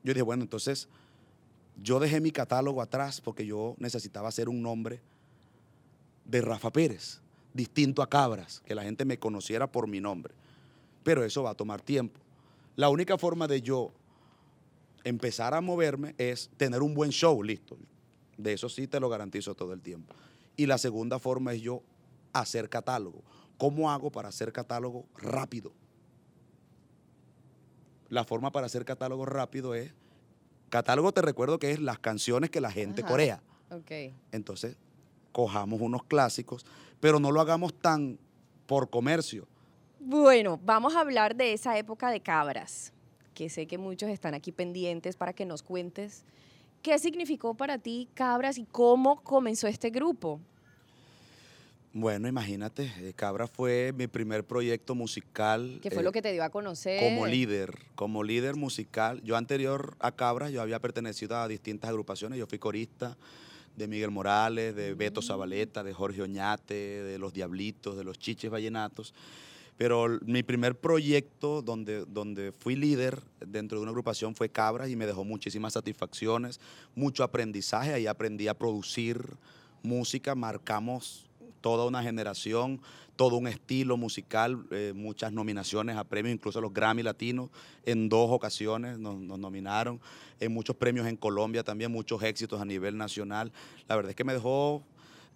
yo 0.04 0.14
dije, 0.14 0.22
bueno, 0.22 0.44
entonces 0.44 0.88
yo 1.82 1.98
dejé 1.98 2.20
mi 2.20 2.30
catálogo 2.30 2.82
atrás 2.82 3.20
porque 3.20 3.44
yo 3.44 3.74
necesitaba 3.78 4.28
hacer 4.28 4.48
un 4.48 4.62
nombre 4.62 5.00
de 6.24 6.42
Rafa 6.42 6.70
Pérez, 6.70 7.20
distinto 7.52 8.00
a 8.00 8.08
Cabras, 8.08 8.62
que 8.64 8.76
la 8.76 8.84
gente 8.84 9.04
me 9.04 9.18
conociera 9.18 9.66
por 9.66 9.88
mi 9.88 10.00
nombre. 10.00 10.32
Pero 11.02 11.24
eso 11.24 11.42
va 11.42 11.50
a 11.50 11.54
tomar 11.54 11.82
tiempo. 11.82 12.20
La 12.76 12.90
única 12.90 13.18
forma 13.18 13.48
de 13.48 13.60
yo 13.60 13.90
empezar 15.04 15.54
a 15.54 15.60
moverme 15.60 16.14
es 16.18 16.50
tener 16.56 16.82
un 16.82 16.94
buen 16.94 17.10
show, 17.10 17.42
listo. 17.42 17.76
De 18.36 18.52
eso 18.52 18.68
sí 18.68 18.86
te 18.86 19.00
lo 19.00 19.08
garantizo 19.08 19.54
todo 19.54 19.72
el 19.72 19.80
tiempo. 19.80 20.14
Y 20.56 20.66
la 20.66 20.78
segunda 20.78 21.18
forma 21.18 21.52
es 21.52 21.62
yo 21.62 21.82
hacer 22.32 22.68
catálogo. 22.68 23.22
¿Cómo 23.58 23.90
hago 23.90 24.10
para 24.10 24.28
hacer 24.28 24.52
catálogo 24.52 25.06
rápido? 25.16 25.72
La 28.08 28.24
forma 28.24 28.50
para 28.50 28.66
hacer 28.66 28.84
catálogo 28.84 29.26
rápido 29.26 29.74
es 29.74 29.92
Catálogo 30.70 31.10
te 31.12 31.20
recuerdo 31.20 31.58
que 31.58 31.72
es 31.72 31.80
las 31.80 31.98
canciones 31.98 32.48
que 32.48 32.60
la 32.60 32.70
gente 32.70 33.02
Ajá. 33.02 33.10
corea. 33.10 33.42
Ok. 33.70 34.14
Entonces, 34.30 34.76
cojamos 35.32 35.80
unos 35.80 36.04
clásicos, 36.04 36.64
pero 37.00 37.18
no 37.18 37.32
lo 37.32 37.40
hagamos 37.40 37.74
tan 37.74 38.18
por 38.66 38.88
comercio. 38.88 39.48
Bueno, 39.98 40.60
vamos 40.64 40.94
a 40.94 41.00
hablar 41.00 41.34
de 41.34 41.52
esa 41.52 41.76
época 41.76 42.10
de 42.10 42.20
cabras, 42.20 42.92
que 43.34 43.48
sé 43.48 43.66
que 43.66 43.78
muchos 43.78 44.10
están 44.10 44.34
aquí 44.34 44.52
pendientes 44.52 45.16
para 45.16 45.32
que 45.32 45.44
nos 45.44 45.62
cuentes 45.62 46.24
qué 46.82 46.98
significó 46.98 47.54
para 47.54 47.78
ti 47.78 48.08
cabras 48.14 48.58
y 48.58 48.64
cómo 48.64 49.22
comenzó 49.22 49.66
este 49.66 49.90
grupo. 49.90 50.40
Bueno, 51.92 52.28
imagínate, 52.28 52.92
eh, 53.00 53.12
Cabra 53.16 53.48
fue 53.48 53.92
mi 53.96 54.06
primer 54.06 54.44
proyecto 54.44 54.94
musical. 54.94 55.80
¿Qué 55.82 55.90
fue 55.90 56.02
eh, 56.02 56.04
lo 56.04 56.12
que 56.12 56.22
te 56.22 56.32
dio 56.32 56.44
a 56.44 56.50
conocer? 56.50 57.02
Como 57.02 57.26
líder, 57.26 57.76
como 57.96 58.22
líder 58.22 58.54
musical. 58.54 59.20
Yo 59.24 59.36
anterior 59.36 59.96
a 59.98 60.12
Cabra, 60.12 60.50
yo 60.50 60.62
había 60.62 60.78
pertenecido 60.78 61.36
a 61.36 61.48
distintas 61.48 61.90
agrupaciones. 61.90 62.38
Yo 62.38 62.46
fui 62.46 62.60
corista 62.60 63.16
de 63.76 63.88
Miguel 63.88 64.12
Morales, 64.12 64.76
de 64.76 64.94
Beto 64.94 65.20
Zabaleta, 65.20 65.82
de 65.82 65.92
Jorge 65.92 66.22
Oñate, 66.22 66.74
de 66.74 67.18
Los 67.18 67.32
Diablitos, 67.32 67.96
de 67.96 68.04
Los 68.04 68.20
Chiches 68.20 68.52
Vallenatos. 68.52 69.12
Pero 69.80 70.18
mi 70.26 70.42
primer 70.42 70.78
proyecto 70.78 71.62
donde, 71.62 72.04
donde 72.04 72.52
fui 72.52 72.76
líder 72.76 73.18
dentro 73.40 73.78
de 73.78 73.82
una 73.84 73.92
agrupación 73.92 74.34
fue 74.34 74.50
Cabra 74.50 74.86
y 74.90 74.94
me 74.94 75.06
dejó 75.06 75.24
muchísimas 75.24 75.72
satisfacciones, 75.72 76.60
mucho 76.94 77.24
aprendizaje. 77.24 77.94
Ahí 77.94 78.06
aprendí 78.06 78.46
a 78.46 78.52
producir 78.52 79.24
música, 79.82 80.34
marcamos 80.34 81.24
toda 81.62 81.86
una 81.86 82.02
generación, 82.02 82.82
todo 83.16 83.36
un 83.36 83.48
estilo 83.48 83.96
musical, 83.96 84.66
eh, 84.70 84.92
muchas 84.94 85.32
nominaciones 85.32 85.96
a 85.96 86.04
premios, 86.04 86.34
incluso 86.34 86.60
los 86.60 86.74
Grammy 86.74 87.02
Latinos 87.02 87.48
en 87.86 88.10
dos 88.10 88.30
ocasiones 88.30 88.98
nos 88.98 89.38
nominaron, 89.38 89.98
en 90.40 90.52
muchos 90.52 90.76
premios 90.76 91.06
en 91.06 91.16
Colombia 91.16 91.64
también, 91.64 91.90
muchos 91.90 92.22
éxitos 92.22 92.60
a 92.60 92.66
nivel 92.66 92.98
nacional. 92.98 93.50
La 93.88 93.96
verdad 93.96 94.10
es 94.10 94.16
que 94.16 94.24
me 94.24 94.34
dejó, 94.34 94.82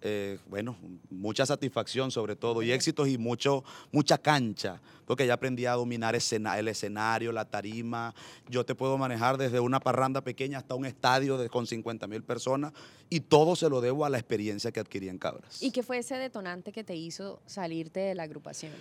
eh, 0.01 0.37
bueno, 0.47 0.75
mucha 1.09 1.45
satisfacción 1.45 2.11
sobre 2.11 2.35
todo, 2.35 2.61
y 2.61 2.71
éxitos 2.71 3.07
y 3.07 3.17
mucho, 3.17 3.63
mucha 3.91 4.17
cancha, 4.17 4.79
porque 5.05 5.25
ya 5.25 5.33
aprendí 5.35 5.65
a 5.65 5.73
dominar 5.73 6.15
escena- 6.15 6.57
el 6.59 6.67
escenario, 6.67 7.31
la 7.31 7.45
tarima. 7.45 8.13
Yo 8.49 8.65
te 8.65 8.75
puedo 8.75 8.97
manejar 8.97 9.37
desde 9.37 9.59
una 9.59 9.79
parranda 9.79 10.21
pequeña 10.21 10.57
hasta 10.59 10.75
un 10.75 10.85
estadio 10.85 11.37
de, 11.37 11.49
con 11.49 11.65
50 11.67 12.07
mil 12.07 12.23
personas, 12.23 12.73
y 13.09 13.19
todo 13.21 13.55
se 13.55 13.69
lo 13.69 13.81
debo 13.81 14.05
a 14.05 14.09
la 14.09 14.17
experiencia 14.17 14.71
que 14.71 14.79
adquirí 14.79 15.09
en 15.09 15.17
Cabras. 15.17 15.61
¿Y 15.61 15.71
qué 15.71 15.81
fue 15.83 15.97
ese 15.99 16.15
detonante 16.15 16.71
que 16.71 16.83
te 16.83 16.95
hizo 16.95 17.41
salirte 17.45 17.99
de 17.99 18.15
la 18.15 18.23
agrupación? 18.23 18.73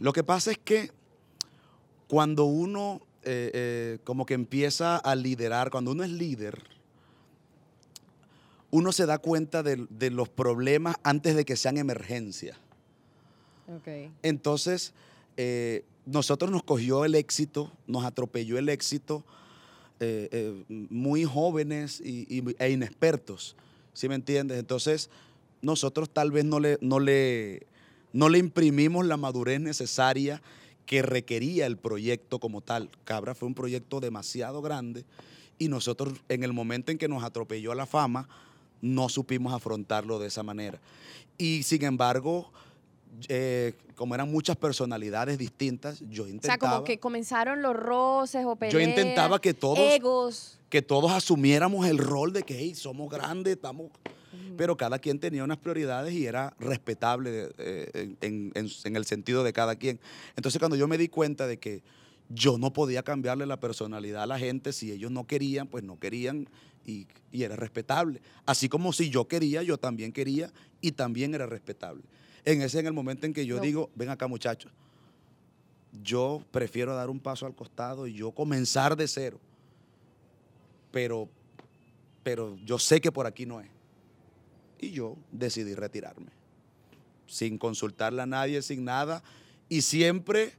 Lo 0.00 0.12
que 0.12 0.22
pasa 0.24 0.50
es 0.52 0.58
que 0.58 0.90
cuando 2.06 2.44
uno 2.44 3.02
eh, 3.24 3.50
eh, 3.52 3.98
como 4.04 4.24
que 4.24 4.34
empieza 4.34 4.96
a 4.96 5.14
liderar, 5.14 5.70
cuando 5.70 5.90
uno 5.90 6.04
es 6.04 6.10
líder, 6.10 6.62
uno 8.70 8.92
se 8.92 9.06
da 9.06 9.18
cuenta 9.18 9.62
de, 9.62 9.86
de 9.90 10.10
los 10.10 10.28
problemas 10.28 10.96
antes 11.02 11.34
de 11.36 11.44
que 11.44 11.56
sean 11.56 11.78
emergencia. 11.78 12.58
Ok. 13.68 14.10
Entonces, 14.22 14.92
eh, 15.36 15.84
nosotros 16.06 16.50
nos 16.50 16.62
cogió 16.62 17.04
el 17.04 17.14
éxito, 17.14 17.72
nos 17.86 18.04
atropelló 18.04 18.58
el 18.58 18.68
éxito, 18.68 19.24
eh, 20.00 20.28
eh, 20.32 20.64
muy 20.90 21.24
jóvenes 21.24 22.00
y, 22.00 22.26
y- 22.34 22.56
e 22.58 22.70
inexpertos, 22.70 23.56
¿sí 23.92 24.08
me 24.08 24.14
entiendes? 24.14 24.58
Entonces, 24.58 25.10
nosotros 25.60 26.08
tal 26.10 26.30
vez 26.30 26.44
no 26.44 26.60
le, 26.60 26.78
no 26.80 27.00
le, 27.00 27.66
no 28.12 28.28
le 28.28 28.38
imprimimos 28.38 29.04
la 29.06 29.16
madurez 29.16 29.60
necesaria 29.60 30.40
que 30.86 31.02
requería 31.02 31.66
el 31.66 31.76
proyecto 31.76 32.38
como 32.38 32.60
tal. 32.62 32.90
Cabra 33.04 33.34
fue 33.34 33.48
un 33.48 33.54
proyecto 33.54 34.00
demasiado 34.00 34.62
grande 34.62 35.04
y 35.58 35.68
nosotros 35.68 36.14
en 36.28 36.44
el 36.44 36.52
momento 36.52 36.92
en 36.92 36.98
que 36.98 37.08
nos 37.08 37.24
atropelló 37.24 37.74
la 37.74 37.84
fama, 37.86 38.28
no 38.80 39.08
supimos 39.08 39.52
afrontarlo 39.52 40.18
de 40.18 40.28
esa 40.28 40.42
manera. 40.42 40.80
Y 41.36 41.62
sin 41.62 41.84
embargo, 41.84 42.50
eh, 43.28 43.74
como 43.94 44.14
eran 44.14 44.30
muchas 44.30 44.56
personalidades 44.56 45.38
distintas, 45.38 46.00
yo 46.08 46.22
O 46.22 46.26
sea, 46.26 46.34
intentaba, 46.34 46.72
como 46.76 46.84
que 46.84 46.98
comenzaron 46.98 47.62
los 47.62 47.74
roces 47.74 48.44
o 48.46 48.56
peleas, 48.56 48.72
yo 48.74 48.80
intentaba 48.80 49.40
que 49.40 49.54
todos, 49.54 49.78
egos. 49.78 50.58
que 50.68 50.82
todos 50.82 51.10
asumiéramos 51.12 51.86
el 51.86 51.98
rol 51.98 52.32
de 52.32 52.42
que 52.42 52.58
hey, 52.58 52.74
somos 52.74 53.10
grandes, 53.10 53.54
estamos... 53.56 53.90
Pero 54.56 54.76
cada 54.76 54.98
quien 54.98 55.20
tenía 55.20 55.44
unas 55.44 55.58
prioridades 55.58 56.12
y 56.14 56.26
era 56.26 56.52
respetable 56.58 57.48
eh, 57.58 58.16
en, 58.20 58.50
en- 58.54 58.68
en 58.84 58.96
el 58.96 59.04
sentido 59.04 59.44
de 59.44 59.52
cada 59.52 59.76
quien. 59.76 60.00
Entonces 60.36 60.58
cuando 60.58 60.76
yo 60.76 60.88
me 60.88 60.98
di 60.98 61.08
cuenta 61.08 61.46
de 61.46 61.58
que 61.58 61.82
yo 62.28 62.58
no 62.58 62.72
podía 62.72 63.02
cambiarle 63.04 63.46
la 63.46 63.58
personalidad 63.60 64.24
a 64.24 64.26
la 64.26 64.38
gente, 64.38 64.72
si 64.72 64.90
ellos 64.90 65.10
no 65.12 65.26
querían, 65.28 65.68
pues 65.68 65.84
no 65.84 65.98
querían 65.98 66.48
y, 66.88 67.06
y 67.30 67.42
era 67.42 67.54
respetable. 67.54 68.20
Así 68.46 68.68
como 68.68 68.92
si 68.94 69.10
yo 69.10 69.28
quería, 69.28 69.62
yo 69.62 69.76
también 69.76 70.10
quería 70.10 70.50
y 70.80 70.92
también 70.92 71.34
era 71.34 71.46
respetable. 71.46 72.02
En 72.44 72.62
ese 72.62 72.78
en 72.80 72.86
el 72.86 72.94
momento 72.94 73.26
en 73.26 73.34
que 73.34 73.44
yo 73.44 73.56
No. 73.56 73.62
digo, 73.62 73.90
ven 73.94 74.08
acá 74.08 74.26
muchachos, 74.26 74.72
yo 76.02 76.42
prefiero 76.50 76.94
dar 76.94 77.10
un 77.10 77.20
paso 77.20 77.44
al 77.44 77.54
costado 77.54 78.06
y 78.06 78.14
yo 78.14 78.30
comenzar 78.32 78.96
de 78.96 79.06
cero. 79.06 79.38
Pero, 80.90 81.28
pero 82.22 82.56
yo 82.64 82.78
sé 82.78 83.00
que 83.02 83.12
por 83.12 83.26
aquí 83.26 83.44
no 83.44 83.60
es. 83.60 83.68
Y 84.80 84.90
yo 84.92 85.16
decidí 85.30 85.74
retirarme. 85.74 86.30
Sin 87.26 87.58
consultarle 87.58 88.22
a 88.22 88.26
nadie, 88.26 88.62
sin 88.62 88.84
nada. 88.84 89.22
Y 89.68 89.82
siempre 89.82 90.52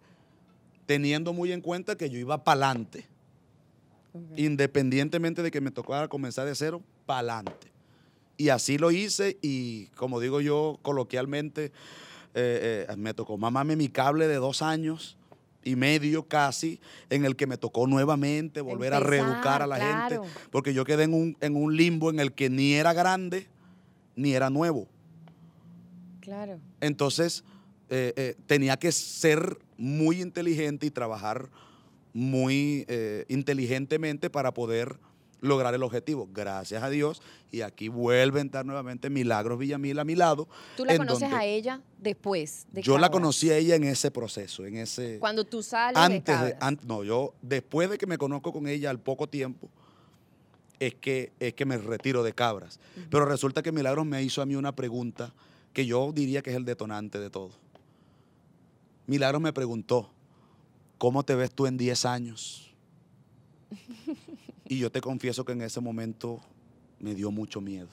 teniendo 0.86 1.34
muy 1.34 1.52
en 1.52 1.62
cuenta 1.62 1.96
que 1.98 2.10
yo 2.10 2.20
iba 2.20 2.44
para 2.44 2.65
adelante. 2.70 3.08
Independientemente 4.36 5.43
de 5.43 5.52
que 5.52 5.62
me 5.62 5.72
tocara 5.72 6.08
comenzar 6.08 6.48
de 6.48 6.56
cero, 6.56 6.82
para 7.06 7.19
adelante. 7.19 7.67
Y 8.38 8.50
así 8.50 8.78
lo 8.78 8.91
hice 8.91 9.38
y 9.41 9.88
como 9.88 10.19
digo 10.19 10.39
yo 10.39 10.80
coloquialmente, 10.82 11.74
eh, 12.34 12.88
eh, 12.89 12.95
me 12.95 13.13
tocó 13.13 13.38
mamarme 13.38 13.76
mi 13.76 13.89
cable 13.89 14.28
de 14.28 14.36
dos 14.36 14.62
años 14.62 15.17
y 15.62 15.76
medio 15.76 16.26
casi, 16.28 16.80
en 17.10 17.26
el 17.26 17.36
que 17.36 17.48
me 17.48 17.58
tocó 17.58 17.86
nuevamente 17.86 18.62
volver 18.62 18.93
a 18.93 19.02
reeducar 19.02 19.62
a 19.62 19.67
la 19.67 19.76
claro. 19.76 20.24
gente, 20.24 20.34
porque 20.52 20.74
yo 20.74 20.86
quedé 20.86 21.04
en 21.04 21.13
un, 21.13 21.38
en 21.41 21.58
un 21.58 21.76
limbo 21.76 22.10
en 22.10 22.22
el 22.22 22.32
que 22.32 22.50
ni 22.50 22.74
era 22.74 22.93
grande 22.93 23.48
ni 24.15 24.34
era 24.34 24.50
nuevo. 24.50 24.88
Claro. 26.22 26.60
Entonces, 26.80 27.43
eh, 27.89 28.36
tenía 28.45 28.78
que 28.78 28.91
ser 28.93 29.58
muy 29.78 30.22
inteligente 30.22 30.86
y 30.86 30.91
trabajar 30.91 31.50
muy 32.13 32.86
eh, 32.88 33.26
inteligentemente 33.28 34.30
para 34.30 34.54
poder 34.54 34.98
lograr 35.41 35.74
el 35.74 35.84
objetivo. 35.84 36.28
Gracias 36.34 36.84
a 36.84 36.89
Dios. 36.89 37.22
Y 37.52 37.62
aquí 37.62 37.88
vuelve 37.88 38.39
a 38.39 38.41
entrar 38.41 38.65
nuevamente 38.65 39.10
Milagros 39.10 39.58
Villamil 39.58 39.98
a 40.00 40.04
mi 40.04 40.15
lado. 40.15 40.48
¿Tú 40.76 40.84
la 40.86 40.98
conoces 40.98 41.32
a 41.32 41.45
ella 41.45 41.82
después 41.98 42.67
de 42.72 42.82
Yo 42.82 42.98
la 42.98 43.10
conocí 43.10 43.50
a 43.50 43.56
ella 43.58 43.76
en 43.76 43.86
ese 43.86 44.12
proceso, 44.12 44.65
en 44.65 44.76
ese... 44.78 45.17
Cuando 45.19 45.45
tú 45.45 45.63
sales 45.63 45.98
antes 45.98 46.38
de 46.39 46.45
de, 46.45 46.52
Cabras. 46.54 46.67
an- 46.67 46.80
no, 46.86 47.04
yo 47.04 47.34
después 47.41 47.89
de 47.89 47.98
que 47.98 48.06
me 48.06 48.17
conozco 48.17 48.52
con 48.52 48.67
ella 48.67 48.89
al 48.89 49.00
poco 49.00 49.28
tiempo, 49.28 49.69
es 50.80 50.95
que, 50.95 51.32
es 51.39 51.54
que 51.54 51.65
me 51.65 51.78
retiro 51.78 52.24
de 52.24 52.34
cabras. 52.34 52.80
Pero 53.10 53.26
resulta 53.26 53.62
que 53.63 53.72
Milagros 53.72 54.06
me 54.06 54.22
hizo 54.24 54.41
a 54.41 54.45
mí 54.45 54.56
una 54.56 54.76
pregunta 54.76 55.34
que 55.74 55.86
yo 55.86 56.12
diría 56.13 56.41
que 56.41 56.50
es 56.52 56.56
el 56.56 56.65
detonante 56.65 57.19
de 57.19 57.30
todo. 57.30 57.52
Milagros 59.08 59.41
me 59.41 59.54
preguntó, 59.54 60.12
¿cómo 60.99 61.23
te 61.23 61.33
ves 61.33 61.51
tú 61.51 61.65
en 61.65 61.77
10 61.77 62.05
años? 62.05 62.71
y 64.67 64.77
yo 64.77 64.91
te 64.91 65.01
confieso 65.01 65.43
que 65.43 65.53
en 65.53 65.63
ese 65.63 65.79
momento 65.79 66.39
me 66.99 67.15
dio 67.15 67.31
mucho 67.31 67.62
miedo. 67.62 67.89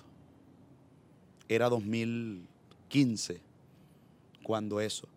Era 1.49 1.71
2015 1.71 3.41
cuando 4.43 4.81
eso. 4.81 5.09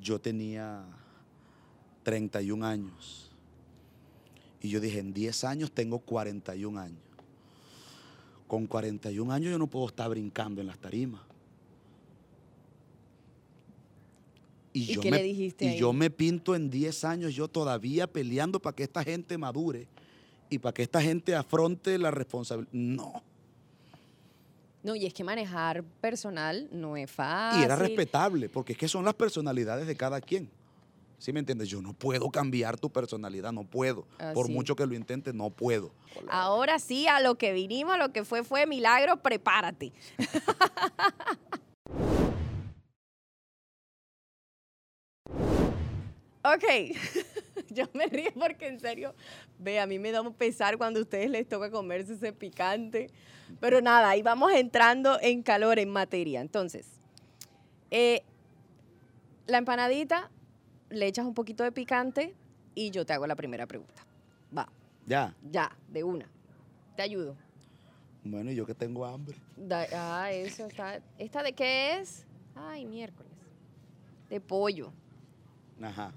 Yo 0.00 0.20
tenía 0.20 0.84
31 2.04 2.64
años. 2.64 3.30
Y 4.62 4.68
yo 4.68 4.80
dije, 4.80 5.00
en 5.00 5.12
10 5.12 5.44
años 5.44 5.72
tengo 5.72 5.98
41 5.98 6.80
años. 6.80 7.00
Con 8.46 8.66
41 8.66 9.32
años 9.32 9.50
yo 9.50 9.58
no 9.58 9.66
puedo 9.66 9.88
estar 9.88 10.08
brincando 10.08 10.60
en 10.60 10.68
las 10.68 10.78
tarimas. 10.78 11.20
¿Y 14.76 14.92
yo 14.92 15.00
qué 15.00 15.10
me, 15.10 15.16
le 15.16 15.22
dijiste 15.22 15.64
y 15.64 15.68
ahí? 15.68 15.78
yo 15.78 15.94
me 15.94 16.10
pinto 16.10 16.54
en 16.54 16.68
10 16.68 17.04
años 17.04 17.34
yo 17.34 17.48
todavía 17.48 18.06
peleando 18.06 18.60
para 18.60 18.76
que 18.76 18.82
esta 18.82 19.02
gente 19.02 19.38
madure 19.38 19.88
y 20.50 20.58
para 20.58 20.74
que 20.74 20.82
esta 20.82 21.00
gente 21.00 21.34
afronte 21.34 21.96
la 21.96 22.10
responsabilidad. 22.10 22.72
No. 22.74 23.22
No, 24.82 24.94
y 24.94 25.06
es 25.06 25.14
que 25.14 25.24
manejar 25.24 25.82
personal 25.82 26.68
no 26.70 26.94
es 26.96 27.10
fácil. 27.10 27.62
Y 27.62 27.64
era 27.64 27.74
respetable, 27.74 28.50
porque 28.50 28.74
es 28.74 28.78
que 28.78 28.86
son 28.86 29.04
las 29.04 29.14
personalidades 29.14 29.86
de 29.86 29.96
cada 29.96 30.20
quien. 30.20 30.50
¿Sí 31.18 31.32
me 31.32 31.40
entiendes? 31.40 31.68
Yo 31.68 31.80
no 31.80 31.94
puedo 31.94 32.30
cambiar 32.30 32.78
tu 32.78 32.90
personalidad, 32.90 33.50
no 33.50 33.64
puedo. 33.64 34.06
Por 34.34 34.44
Así. 34.44 34.52
mucho 34.52 34.76
que 34.76 34.86
lo 34.86 34.94
intente, 34.94 35.32
no 35.32 35.48
puedo. 35.48 35.90
Ahora 36.28 36.78
sí, 36.78 37.08
a 37.08 37.20
lo 37.20 37.36
que 37.36 37.52
vinimos, 37.52 37.94
a 37.94 37.96
lo 37.96 38.12
que 38.12 38.24
fue, 38.24 38.44
fue 38.44 38.66
milagro, 38.66 39.16
prepárate. 39.22 39.92
ok, 46.54 46.96
yo 47.70 47.86
me 47.94 48.06
río 48.06 48.30
porque 48.34 48.68
en 48.68 48.78
serio, 48.80 49.14
ve, 49.58 49.80
a 49.80 49.86
mí 49.86 49.98
me 49.98 50.12
da 50.12 50.20
un 50.20 50.34
pesar 50.34 50.76
cuando 50.78 50.98
a 51.00 51.02
ustedes 51.02 51.30
les 51.30 51.48
toca 51.48 51.70
comerse 51.70 52.14
ese 52.14 52.32
picante. 52.32 53.08
Pero 53.60 53.80
nada, 53.80 54.10
ahí 54.10 54.22
vamos 54.22 54.52
entrando 54.52 55.18
en 55.20 55.42
calor, 55.42 55.78
en 55.78 55.88
materia. 55.90 56.40
Entonces, 56.40 56.86
eh, 57.90 58.22
la 59.46 59.58
empanadita, 59.58 60.30
le 60.90 61.06
echas 61.06 61.24
un 61.26 61.34
poquito 61.34 61.62
de 61.64 61.72
picante 61.72 62.34
y 62.74 62.90
yo 62.90 63.06
te 63.06 63.12
hago 63.12 63.26
la 63.26 63.36
primera 63.36 63.66
pregunta. 63.66 64.04
Va, 64.56 64.68
Ya. 65.06 65.34
ya, 65.50 65.76
de 65.88 66.02
una. 66.04 66.28
Te 66.96 67.02
ayudo. 67.02 67.36
Bueno, 68.24 68.50
y 68.50 68.56
yo 68.56 68.66
que 68.66 68.74
tengo 68.74 69.04
hambre. 69.06 69.36
Da- 69.56 69.86
ah, 69.92 70.32
eso 70.32 70.66
está. 70.66 71.00
¿Esta 71.18 71.42
de 71.44 71.52
qué 71.52 71.98
es? 72.00 72.26
Ay, 72.56 72.84
miércoles. 72.84 73.30
De 74.28 74.40
pollo. 74.40 74.92
Ajá. 75.80 76.12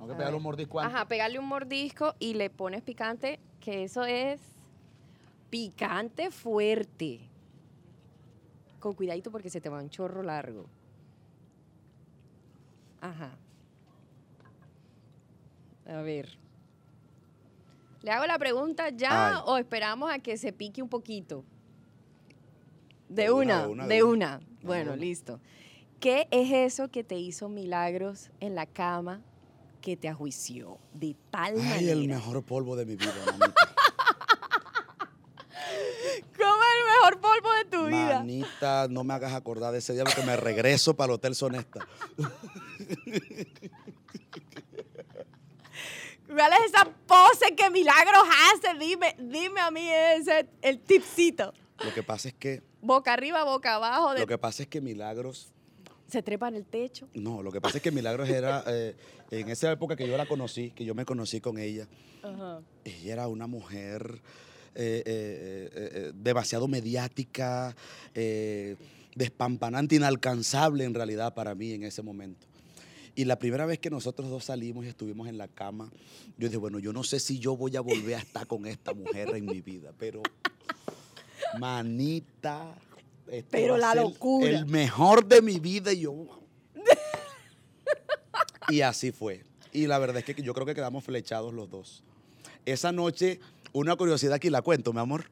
Tengo 0.00 0.06
que 0.08 0.14
A 0.14 0.16
pegarle 0.16 0.32
ver. 0.32 0.38
un 0.38 0.42
mordisco 0.42 0.80
antes. 0.80 0.94
Ajá, 0.94 1.04
pegarle 1.08 1.38
un 1.38 1.46
mordisco 1.46 2.14
y 2.18 2.32
le 2.32 2.48
pones 2.48 2.80
picante, 2.82 3.38
que 3.60 3.84
eso 3.84 4.04
es 4.06 4.40
picante 5.50 6.30
fuerte. 6.30 7.20
Con 8.78 8.94
cuidadito 8.94 9.30
porque 9.30 9.50
se 9.50 9.60
te 9.60 9.68
va 9.68 9.78
un 9.82 9.90
chorro 9.90 10.22
largo. 10.22 10.64
Ajá. 13.02 13.36
A 15.86 16.00
ver. 16.00 16.30
¿Le 18.02 18.10
hago 18.10 18.24
la 18.26 18.38
pregunta 18.38 18.88
ya 18.88 19.36
Ay. 19.36 19.42
o 19.44 19.58
esperamos 19.58 20.10
a 20.10 20.18
que 20.18 20.38
se 20.38 20.52
pique 20.54 20.80
un 20.82 20.88
poquito? 20.88 21.44
De, 23.10 23.24
De 23.24 23.30
una, 23.32 23.66
una, 23.68 23.86
de 23.86 23.86
una, 23.86 23.86
de 23.86 23.94
de 23.96 24.02
una. 24.02 24.36
una. 24.38 24.40
Bueno, 24.62 24.96
listo. 24.96 25.40
¿Qué 25.98 26.26
es 26.30 26.50
eso 26.52 26.88
que 26.90 27.04
te 27.04 27.18
hizo 27.18 27.50
milagros 27.50 28.30
en 28.40 28.54
la 28.54 28.64
cama 28.64 29.20
que 29.80 29.96
te 29.96 30.08
ajuició 30.08 30.78
de 30.92 31.16
tal 31.30 31.54
Ay, 31.58 31.62
manera? 31.62 31.92
el 31.92 32.08
mejor 32.08 32.42
polvo 32.44 32.76
de 32.76 32.86
mi 32.86 32.96
vida, 32.96 33.12
manita. 33.26 33.74
¿Cómo 36.36 36.62
el 36.62 36.86
mejor 36.86 37.20
polvo 37.20 37.52
de 37.54 37.64
tu 37.64 37.86
vida? 37.86 38.18
Manita, 38.20 38.86
no 38.88 39.04
me 39.04 39.14
hagas 39.14 39.32
acordar 39.34 39.72
de 39.72 39.78
ese 39.78 39.92
día 39.92 40.04
porque 40.04 40.22
me 40.22 40.36
regreso 40.36 40.94
para 40.94 41.12
el 41.12 41.14
Hotel 41.16 41.34
Sonesta. 41.34 41.86
¿Cuál 46.26 46.52
es 46.52 46.66
esa 46.72 46.84
pose 47.06 47.54
que 47.56 47.70
Milagros 47.70 48.22
hace? 48.54 48.78
Dime, 48.78 49.16
dime 49.18 49.60
a 49.60 49.70
mí 49.70 49.88
ese, 49.88 50.48
el 50.62 50.78
tipcito. 50.80 51.52
Lo 51.84 51.92
que 51.92 52.02
pasa 52.02 52.28
es 52.28 52.34
que, 52.34 52.62
Boca 52.82 53.12
arriba, 53.12 53.44
boca 53.44 53.74
abajo, 53.74 54.14
de- 54.14 54.20
lo 54.20 54.26
que 54.26 54.38
pasa 54.38 54.62
es 54.62 54.68
que 54.68 54.80
Milagros, 54.80 55.52
se 56.10 56.22
trepa 56.22 56.48
en 56.48 56.56
el 56.56 56.64
techo. 56.64 57.08
no, 57.14 57.42
lo 57.42 57.50
que 57.52 57.60
pasa 57.60 57.78
es 57.78 57.82
que 57.82 57.90
Milagros 57.90 58.28
era, 58.28 58.64
eh, 58.66 58.94
en 59.30 59.48
esa 59.48 59.70
época 59.72 59.96
que 59.96 60.06
yo 60.06 60.16
la 60.16 60.26
conocí, 60.26 60.70
que 60.70 60.84
yo 60.84 60.94
me 60.94 61.04
conocí 61.04 61.40
con 61.40 61.58
ella, 61.58 61.86
ella 62.84 63.12
era 63.12 63.28
una 63.28 63.46
mujer 63.46 64.20
eh, 64.74 65.02
eh, 65.06 66.12
demasiado 66.14 66.68
mediática, 66.68 67.74
despampanante, 69.14 69.96
inalcanzable 69.96 70.84
en 70.84 70.94
realidad 70.94 71.34
para 71.34 71.54
mí 71.54 71.72
en 71.72 71.84
ese 71.84 72.02
momento. 72.02 72.46
Y 73.14 73.24
la 73.24 73.38
primera 73.38 73.66
vez 73.66 73.78
que 73.78 73.90
nosotros 73.90 74.30
dos 74.30 74.44
salimos 74.44 74.84
y 74.84 74.88
estuvimos 74.88 75.28
en 75.28 75.36
la 75.36 75.48
cama, 75.48 75.90
yo 76.38 76.48
dije, 76.48 76.56
bueno, 76.56 76.78
yo 76.78 76.92
no 76.92 77.02
sé 77.02 77.20
si 77.20 77.38
yo 77.38 77.56
voy 77.56 77.76
a 77.76 77.80
volver 77.80 78.14
a 78.14 78.18
estar 78.18 78.46
con 78.46 78.66
esta 78.66 78.94
mujer 78.94 79.34
en 79.34 79.46
mi 79.46 79.60
vida, 79.60 79.92
pero 79.98 80.22
manita, 81.58 82.76
esto 83.30 83.48
Pero 83.50 83.76
la 83.76 83.94
locura. 83.94 84.48
El 84.50 84.66
mejor 84.66 85.26
de 85.26 85.42
mi 85.42 85.58
vida 85.58 85.92
y 85.92 86.00
yo... 86.00 86.26
Y 88.68 88.82
así 88.82 89.10
fue. 89.10 89.44
Y 89.72 89.86
la 89.88 89.98
verdad 89.98 90.18
es 90.18 90.24
que 90.36 90.42
yo 90.42 90.54
creo 90.54 90.64
que 90.66 90.74
quedamos 90.76 91.02
flechados 91.04 91.52
los 91.52 91.68
dos. 91.70 92.04
Esa 92.64 92.92
noche, 92.92 93.40
una 93.72 93.96
curiosidad 93.96 94.34
aquí 94.34 94.48
la 94.50 94.62
cuento, 94.62 94.92
mi 94.92 95.00
amor. 95.00 95.24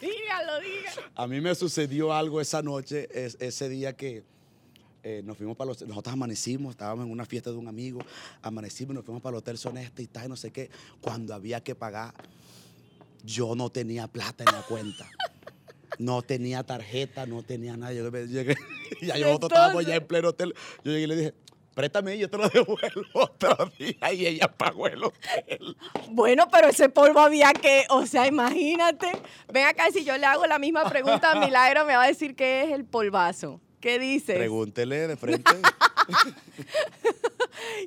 Dígalo, 0.00 0.60
dígalo. 0.60 1.02
A 1.14 1.26
mí 1.26 1.40
me 1.40 1.54
sucedió 1.54 2.12
algo 2.12 2.40
esa 2.42 2.60
noche, 2.62 3.08
es- 3.12 3.36
ese 3.40 3.68
día 3.70 3.96
que 3.96 4.22
eh, 5.02 5.22
nos 5.24 5.38
fuimos 5.38 5.56
para 5.56 5.68
los... 5.68 5.80
Nosotros 5.82 6.12
amanecimos, 6.12 6.72
estábamos 6.72 7.06
en 7.06 7.12
una 7.12 7.24
fiesta 7.24 7.50
de 7.50 7.56
un 7.56 7.68
amigo, 7.68 8.00
amanecimos, 8.42 8.94
nos 8.94 9.04
fuimos 9.04 9.22
para 9.22 9.36
el 9.36 9.38
Hotel 9.38 9.56
Sonesta 9.56 10.02
y 10.02 10.06
tal, 10.08 10.26
y 10.26 10.28
no 10.28 10.36
sé 10.36 10.50
qué. 10.50 10.68
Cuando 11.00 11.32
había 11.32 11.62
que 11.62 11.74
pagar, 11.74 12.12
yo 13.24 13.54
no 13.54 13.70
tenía 13.70 14.08
plata 14.08 14.44
en 14.46 14.52
la 14.54 14.62
cuenta. 14.62 15.08
No 15.98 16.22
tenía 16.22 16.62
tarjeta, 16.62 17.26
no 17.26 17.42
tenía 17.42 17.76
nada. 17.76 17.92
Yo 17.92 18.10
llegué, 18.10 18.56
ya 19.02 19.18
nosotros 19.18 19.52
estábamos 19.52 19.86
ya 19.86 19.96
en 19.96 20.06
pleno 20.06 20.28
hotel. 20.28 20.54
Yo 20.84 20.92
llegué 20.92 21.04
y 21.04 21.06
le 21.06 21.16
dije, 21.16 21.34
préstame 21.76 22.16
y 22.16 22.20
yo 22.20 22.30
te 22.30 22.38
lo 22.38 22.48
devuelvo 22.48 23.04
otro 23.12 23.70
día. 23.78 24.12
Y 24.12 24.26
ella 24.26 24.48
pagó 24.48 24.86
el 24.88 25.04
hotel. 25.04 25.76
Bueno, 26.10 26.48
pero 26.50 26.68
ese 26.68 26.88
polvo 26.88 27.20
había 27.20 27.52
que, 27.52 27.84
o 27.90 28.06
sea, 28.06 28.26
imagínate. 28.26 29.12
Ven 29.52 29.66
acá, 29.66 29.90
si 29.92 30.04
yo 30.04 30.16
le 30.16 30.26
hago 30.26 30.46
la 30.46 30.58
misma 30.58 30.88
pregunta 30.88 31.32
a 31.32 31.40
Milagro, 31.44 31.84
me 31.84 31.94
va 31.94 32.04
a 32.04 32.08
decir 32.08 32.34
qué 32.34 32.64
es 32.64 32.72
el 32.72 32.84
polvazo. 32.84 33.60
¿Qué 33.80 33.98
dices? 33.98 34.36
Pregúntele 34.36 35.06
de 35.06 35.16
frente. 35.16 35.52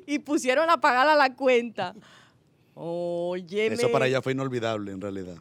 y 0.06 0.20
pusieron 0.20 0.70
a 0.70 0.80
pagar 0.80 1.08
a 1.08 1.16
la 1.16 1.34
cuenta. 1.34 1.94
Oye, 2.74 3.66
Eso 3.66 3.90
para 3.90 4.06
ella 4.06 4.22
fue 4.22 4.32
inolvidable, 4.32 4.92
en 4.92 5.00
realidad. 5.00 5.36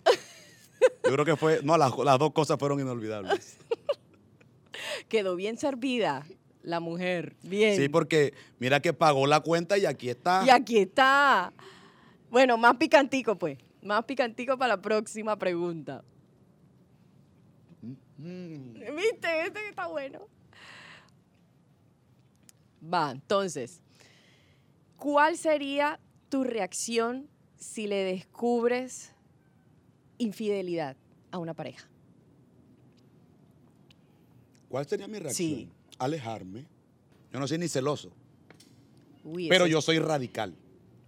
Yo 1.03 1.11
creo 1.13 1.25
que 1.25 1.35
fue, 1.35 1.61
no, 1.63 1.77
las, 1.77 1.97
las 1.97 2.19
dos 2.19 2.31
cosas 2.33 2.57
fueron 2.59 2.79
inolvidables. 2.79 3.57
quedó 5.07 5.35
bien 5.35 5.57
servida 5.57 6.25
la 6.63 6.79
mujer. 6.79 7.35
Bien. 7.43 7.77
Sí, 7.77 7.89
porque 7.89 8.33
mira 8.59 8.79
que 8.79 8.93
pagó 8.93 9.27
la 9.27 9.39
cuenta 9.39 9.77
y 9.77 9.85
aquí 9.85 10.09
está. 10.09 10.43
Y 10.45 10.49
aquí 10.49 10.77
está. 10.77 11.53
Bueno, 12.29 12.57
más 12.57 12.77
picantico, 12.77 13.35
pues. 13.37 13.57
Más 13.81 14.03
picantico 14.05 14.57
para 14.57 14.75
la 14.75 14.81
próxima 14.81 15.37
pregunta. 15.37 16.03
Mm. 18.17 18.73
¿Viste? 18.95 19.45
Este 19.45 19.69
está 19.69 19.87
bueno. 19.87 20.27
Va, 22.81 23.11
entonces. 23.11 23.81
¿Cuál 24.97 25.37
sería 25.37 25.99
tu 26.27 26.43
reacción 26.43 27.29
si 27.57 27.87
le 27.87 28.03
descubres 28.03 29.13
infidelidad 30.19 30.95
a 31.31 31.39
una 31.39 31.55
pareja? 31.55 31.87
¿Cuál 34.69 34.85
sería 34.85 35.07
mi 35.07 35.17
reacción? 35.17 35.49
Sí. 35.49 35.69
Alejarme. 35.97 36.65
Yo 37.33 37.39
no 37.39 37.47
soy 37.47 37.57
ni 37.57 37.67
celoso, 37.67 38.11
Uy, 39.23 39.49
pero 39.49 39.67
yo 39.67 39.81
soy 39.81 39.99
radical. 39.99 40.55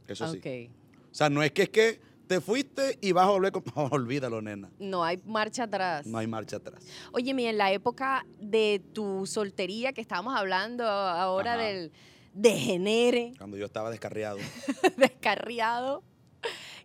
Eso 0.07 0.31
sí. 0.31 0.69
O 1.11 1.15
sea, 1.15 1.29
no 1.29 1.41
es 1.43 1.51
que 1.51 1.63
es 1.63 1.69
que 1.69 1.99
te 2.27 2.39
fuiste 2.39 2.97
y 3.01 3.11
vas 3.11 3.27
a 3.27 3.31
volver 3.31 3.51
con... 3.51 3.63
olvídalo, 3.91 4.41
nena. 4.41 4.69
No 4.79 5.03
hay 5.03 5.21
marcha 5.25 5.63
atrás. 5.63 6.05
No 6.05 6.17
hay 6.17 6.27
marcha 6.27 6.57
atrás. 6.57 6.83
Oye, 7.11 7.33
mi, 7.33 7.45
en 7.45 7.57
la 7.57 7.71
época 7.71 8.25
de 8.39 8.81
tu 8.93 9.25
soltería 9.25 9.93
que 9.93 10.01
estábamos 10.01 10.35
hablando 10.35 10.85
ahora 10.87 11.53
Ajá. 11.53 11.63
del 11.63 11.91
degenere, 12.33 13.33
Cuando 13.37 13.57
yo 13.57 13.65
estaba 13.65 13.89
descarriado. 13.89 14.37
descarriado, 14.97 16.03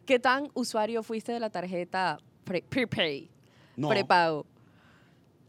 ¿qué 0.06 0.18
tan 0.18 0.48
usuario 0.54 1.02
fuiste 1.02 1.32
de 1.32 1.40
la 1.40 1.50
tarjeta 1.50 2.18
pre- 2.44 2.62
prepay, 2.62 3.28
No, 3.76 3.88
prepago? 3.88 4.46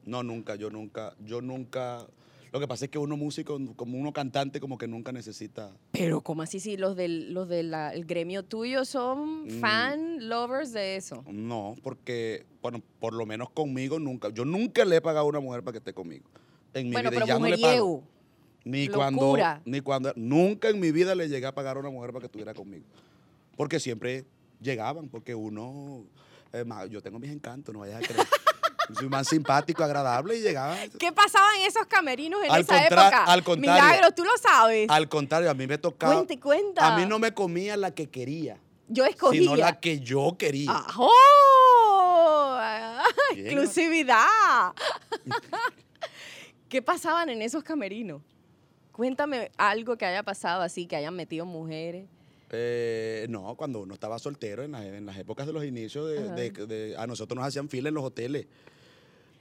no, 0.05 0.23
nunca, 0.23 0.55
yo 0.55 0.69
nunca, 0.69 1.15
yo 1.23 1.41
nunca... 1.41 2.05
Lo 2.53 2.61
que 2.61 2.67
pasa 2.67 2.85
es 2.85 2.91
que 2.91 2.97
uno 2.97 3.17
músico, 3.17 3.59
como 3.75 3.97
uno 3.99 4.13
cantante, 4.13 4.61
como 4.61 4.77
que 4.77 4.87
nunca 4.87 5.11
necesita... 5.11 5.69
Pero 5.91 6.21
¿cómo 6.21 6.41
así 6.41 6.61
si 6.61 6.77
los 6.77 6.95
del 6.95 7.33
los 7.33 7.49
del 7.49 7.71
la- 7.71 7.93
el 7.93 8.05
gremio 8.05 8.43
tuyo 8.43 8.85
son 8.85 9.43
Mm. 9.47 9.59
fan 9.59 10.29
lovers 10.29 10.71
de 10.71 10.95
eso? 10.95 11.23
No, 11.29 11.75
porque, 11.83 12.45
bueno, 12.61 12.81
por 12.99 13.13
lo 13.13 13.25
menos 13.25 13.49
conmigo 13.49 13.99
nunca. 13.99 14.29
Yo 14.29 14.45
nunca 14.45 14.85
le 14.85 14.95
he 14.95 15.01
pagado 15.01 15.25
a 15.25 15.29
una 15.29 15.39
mujer 15.41 15.61
para 15.61 15.73
que 15.73 15.77
esté 15.79 15.93
conmigo. 15.93 16.25
En 16.73 16.87
mi 16.87 16.93
Bueno, 16.93 17.09
vida. 17.11 17.19
pero 17.19 17.27
ya 17.27 17.39
no 17.39 17.47
le 17.47 17.57
pago. 17.57 18.03
Ni 18.63 18.85
Locura. 18.87 18.97
cuando, 18.97 19.37
ni 19.65 19.81
cuando, 19.81 20.13
nunca 20.15 20.69
en 20.69 20.79
mi 20.79 20.91
vida 20.91 21.15
le 21.15 21.27
llegué 21.27 21.45
a 21.47 21.53
pagar 21.53 21.75
a 21.75 21.79
una 21.81 21.89
mujer 21.89 22.11
para 22.11 22.21
que 22.21 22.25
estuviera 22.27 22.53
conmigo. 22.53 22.85
Porque 23.57 23.79
siempre 23.79 24.25
llegaban, 24.61 25.09
porque 25.09 25.35
uno, 25.35 26.05
eh, 26.53 26.63
yo 26.89 27.01
tengo 27.01 27.19
mis 27.19 27.31
encantos, 27.31 27.73
no 27.73 27.79
vayas 27.81 28.03
a 28.03 28.07
creer. 28.07 28.27
Soy 28.97 29.09
más 29.09 29.27
simpático, 29.27 29.83
agradable 29.83 30.37
y 30.37 30.41
llegaba. 30.41 30.77
¿Qué 30.97 31.11
pasaba 31.11 31.47
en 31.59 31.63
esos 31.67 31.85
camerinos 31.87 32.41
en 32.43 32.51
Al 32.51 32.61
esa 32.61 32.85
época? 32.85 33.25
al 33.25 33.43
contrario. 33.43 33.83
Milagros, 33.83 34.15
tú 34.15 34.23
lo 34.23 34.31
sabes. 34.41 34.89
Al 34.89 35.09
contrario, 35.09 35.51
a 35.51 35.53
mí 35.53 35.67
me 35.67 35.77
tocaba. 35.77 36.13
Cuente, 36.13 36.39
cuenta. 36.39 36.87
A 36.87 36.97
mí 36.97 37.05
no 37.05 37.19
me 37.19 37.33
comía 37.33 37.75
la 37.75 37.91
que 37.91 38.09
quería, 38.09 38.57
Yo 38.87 39.03
escogía. 39.05 39.41
sino 39.41 39.55
la 39.57 39.79
que 39.79 39.99
yo 39.99 40.37
quería. 40.37 40.71
¡Ajo! 40.71 41.09
Bien, 43.33 43.47
¡Exclusividad! 43.47 44.73
¿Qué 46.69 46.81
pasaban 46.81 47.29
en 47.29 47.41
esos 47.41 47.63
camerinos? 47.63 48.21
Cuéntame 48.91 49.51
algo 49.57 49.97
que 49.97 50.05
haya 50.05 50.23
pasado 50.23 50.61
así, 50.61 50.87
que 50.87 50.95
hayan 50.95 51.15
metido 51.15 51.45
mujeres. 51.45 52.07
Eh, 52.49 53.25
no, 53.29 53.55
cuando 53.55 53.81
uno 53.81 53.93
estaba 53.93 54.17
soltero, 54.19 54.63
en, 54.63 54.71
las- 54.71 54.85
en 54.85 55.05
las 55.05 55.17
épocas 55.17 55.45
de 55.47 55.53
los 55.53 55.65
inicios, 55.65 56.09
de, 56.09 56.19
Ajá. 56.19 56.33
de- 56.35 56.51
de- 56.67 56.95
a 56.97 57.05
nosotros 57.07 57.35
nos 57.37 57.45
hacían 57.47 57.67
fila 57.69 57.89
en 57.89 57.95
los 57.95 58.03
hoteles. 58.03 58.47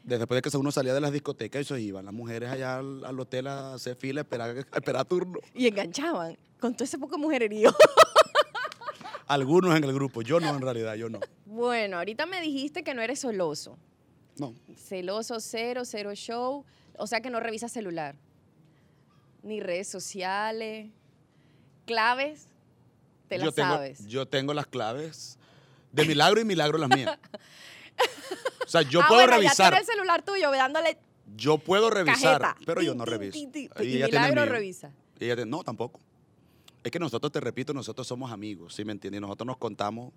Después 0.02 0.40
de 0.42 0.50
que 0.50 0.56
uno 0.56 0.70
salía 0.70 0.94
de 0.94 1.00
las 1.00 1.12
discotecas 1.12 1.66
se 1.66 1.80
iban 1.80 2.04
las 2.04 2.14
mujeres 2.14 2.48
allá 2.50 2.78
al, 2.78 3.04
al 3.04 3.18
hotel 3.18 3.48
a 3.48 3.74
hacer 3.74 3.96
fila, 3.96 4.20
a 4.20 4.22
esperar, 4.22 4.56
a 4.56 4.76
esperar 4.76 5.04
turno. 5.04 5.40
Y 5.54 5.66
enganchaban 5.66 6.36
con 6.60 6.74
todo 6.74 6.84
ese 6.84 6.96
poco 6.98 7.18
mujererío. 7.18 7.74
Algunos 9.26 9.76
en 9.76 9.82
el 9.82 9.92
grupo, 9.92 10.22
yo 10.22 10.38
no 10.38 10.48
en 10.54 10.60
realidad, 10.62 10.94
yo 10.94 11.08
no. 11.08 11.18
Bueno, 11.46 11.98
ahorita 11.98 12.26
me 12.26 12.40
dijiste 12.40 12.84
que 12.84 12.94
no 12.94 13.02
eres 13.02 13.20
celoso. 13.20 13.76
No, 14.38 14.54
Celoso 14.76 15.40
cero, 15.40 15.82
cero 15.84 16.14
show. 16.14 16.64
O 16.98 17.06
sea 17.08 17.20
que 17.20 17.30
no 17.30 17.40
revisas 17.40 17.72
celular. 17.72 18.14
Ni 19.42 19.58
redes 19.60 19.88
sociales. 19.88 20.90
Claves, 21.86 22.46
te 23.28 23.38
las 23.38 23.46
yo 23.46 23.52
tengo, 23.52 23.74
sabes. 23.74 24.06
Yo 24.06 24.26
tengo 24.26 24.54
las 24.54 24.66
claves 24.66 25.38
de 25.92 26.04
milagro 26.04 26.40
y 26.40 26.44
milagro 26.44 26.78
las 26.78 26.88
mías. 26.90 27.18
O 28.64 28.68
sea, 28.68 28.82
yo 28.82 29.00
ah, 29.00 29.06
puedo 29.08 29.20
bueno, 29.22 29.32
ya 29.32 29.36
revisar. 29.38 29.72
tiene 29.72 29.80
el 29.80 29.86
celular 29.86 30.22
tuyo, 30.24 30.50
dándole 30.50 30.98
Yo 31.36 31.58
puedo 31.58 31.88
revisar, 31.88 32.40
cajeta. 32.40 32.56
pero 32.66 32.82
yo 32.82 32.94
no 32.94 33.04
reviso. 33.04 33.38
Y 33.38 33.96
ella 33.96 34.06
milagro 34.06 34.44
revisa. 34.44 34.90
Y 35.18 35.24
ella 35.24 35.36
tiene- 35.36 35.50
no, 35.50 35.62
tampoco. 35.62 36.00
Es 36.82 36.90
que 36.90 36.98
nosotros, 36.98 37.32
te 37.32 37.40
repito, 37.40 37.72
nosotros 37.72 38.06
somos 38.06 38.30
amigos, 38.30 38.74
¿sí 38.74 38.84
me 38.84 38.92
entiendes? 38.92 39.18
Y 39.18 39.20
nosotros 39.20 39.46
nos 39.46 39.56
contamos 39.56 40.12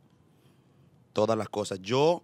todas 1.14 1.38
las 1.38 1.50
cosas. 1.50 1.80
Yo, 1.82 2.22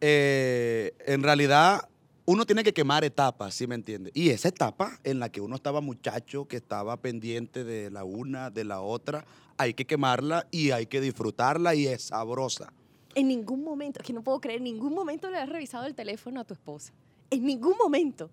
eh, 0.00 0.94
en 1.06 1.22
realidad, 1.22 1.88
uno 2.24 2.44
tiene 2.44 2.62
que 2.62 2.72
quemar 2.74 3.04
etapas, 3.04 3.54
¿sí 3.54 3.66
me 3.66 3.74
entiendes? 3.74 4.12
Y 4.14 4.30
esa 4.30 4.48
etapa 4.48 4.98
en 5.04 5.18
la 5.18 5.30
que 5.30 5.40
uno 5.40 5.56
estaba 5.56 5.80
muchacho, 5.80 6.46
que 6.46 6.56
estaba 6.56 6.96
pendiente 6.98 7.64
de 7.64 7.90
la 7.90 8.04
una, 8.04 8.50
de 8.50 8.64
la 8.64 8.80
otra, 8.80 9.24
hay 9.58 9.74
que 9.74 9.86
quemarla 9.86 10.46
y 10.50 10.70
hay 10.70 10.86
que 10.86 11.00
disfrutarla 11.00 11.74
y 11.74 11.86
es 11.86 12.04
sabrosa. 12.04 12.72
En 13.14 13.28
ningún 13.28 13.64
momento, 13.64 14.00
es 14.00 14.06
que 14.06 14.12
no 14.12 14.22
puedo 14.22 14.40
creer, 14.40 14.58
en 14.58 14.64
ningún 14.64 14.94
momento 14.94 15.30
le 15.30 15.38
has 15.38 15.48
revisado 15.48 15.86
el 15.86 15.94
teléfono 15.94 16.40
a 16.40 16.44
tu 16.44 16.54
esposa. 16.54 16.92
En 17.30 17.44
ningún 17.44 17.76
momento. 17.78 18.30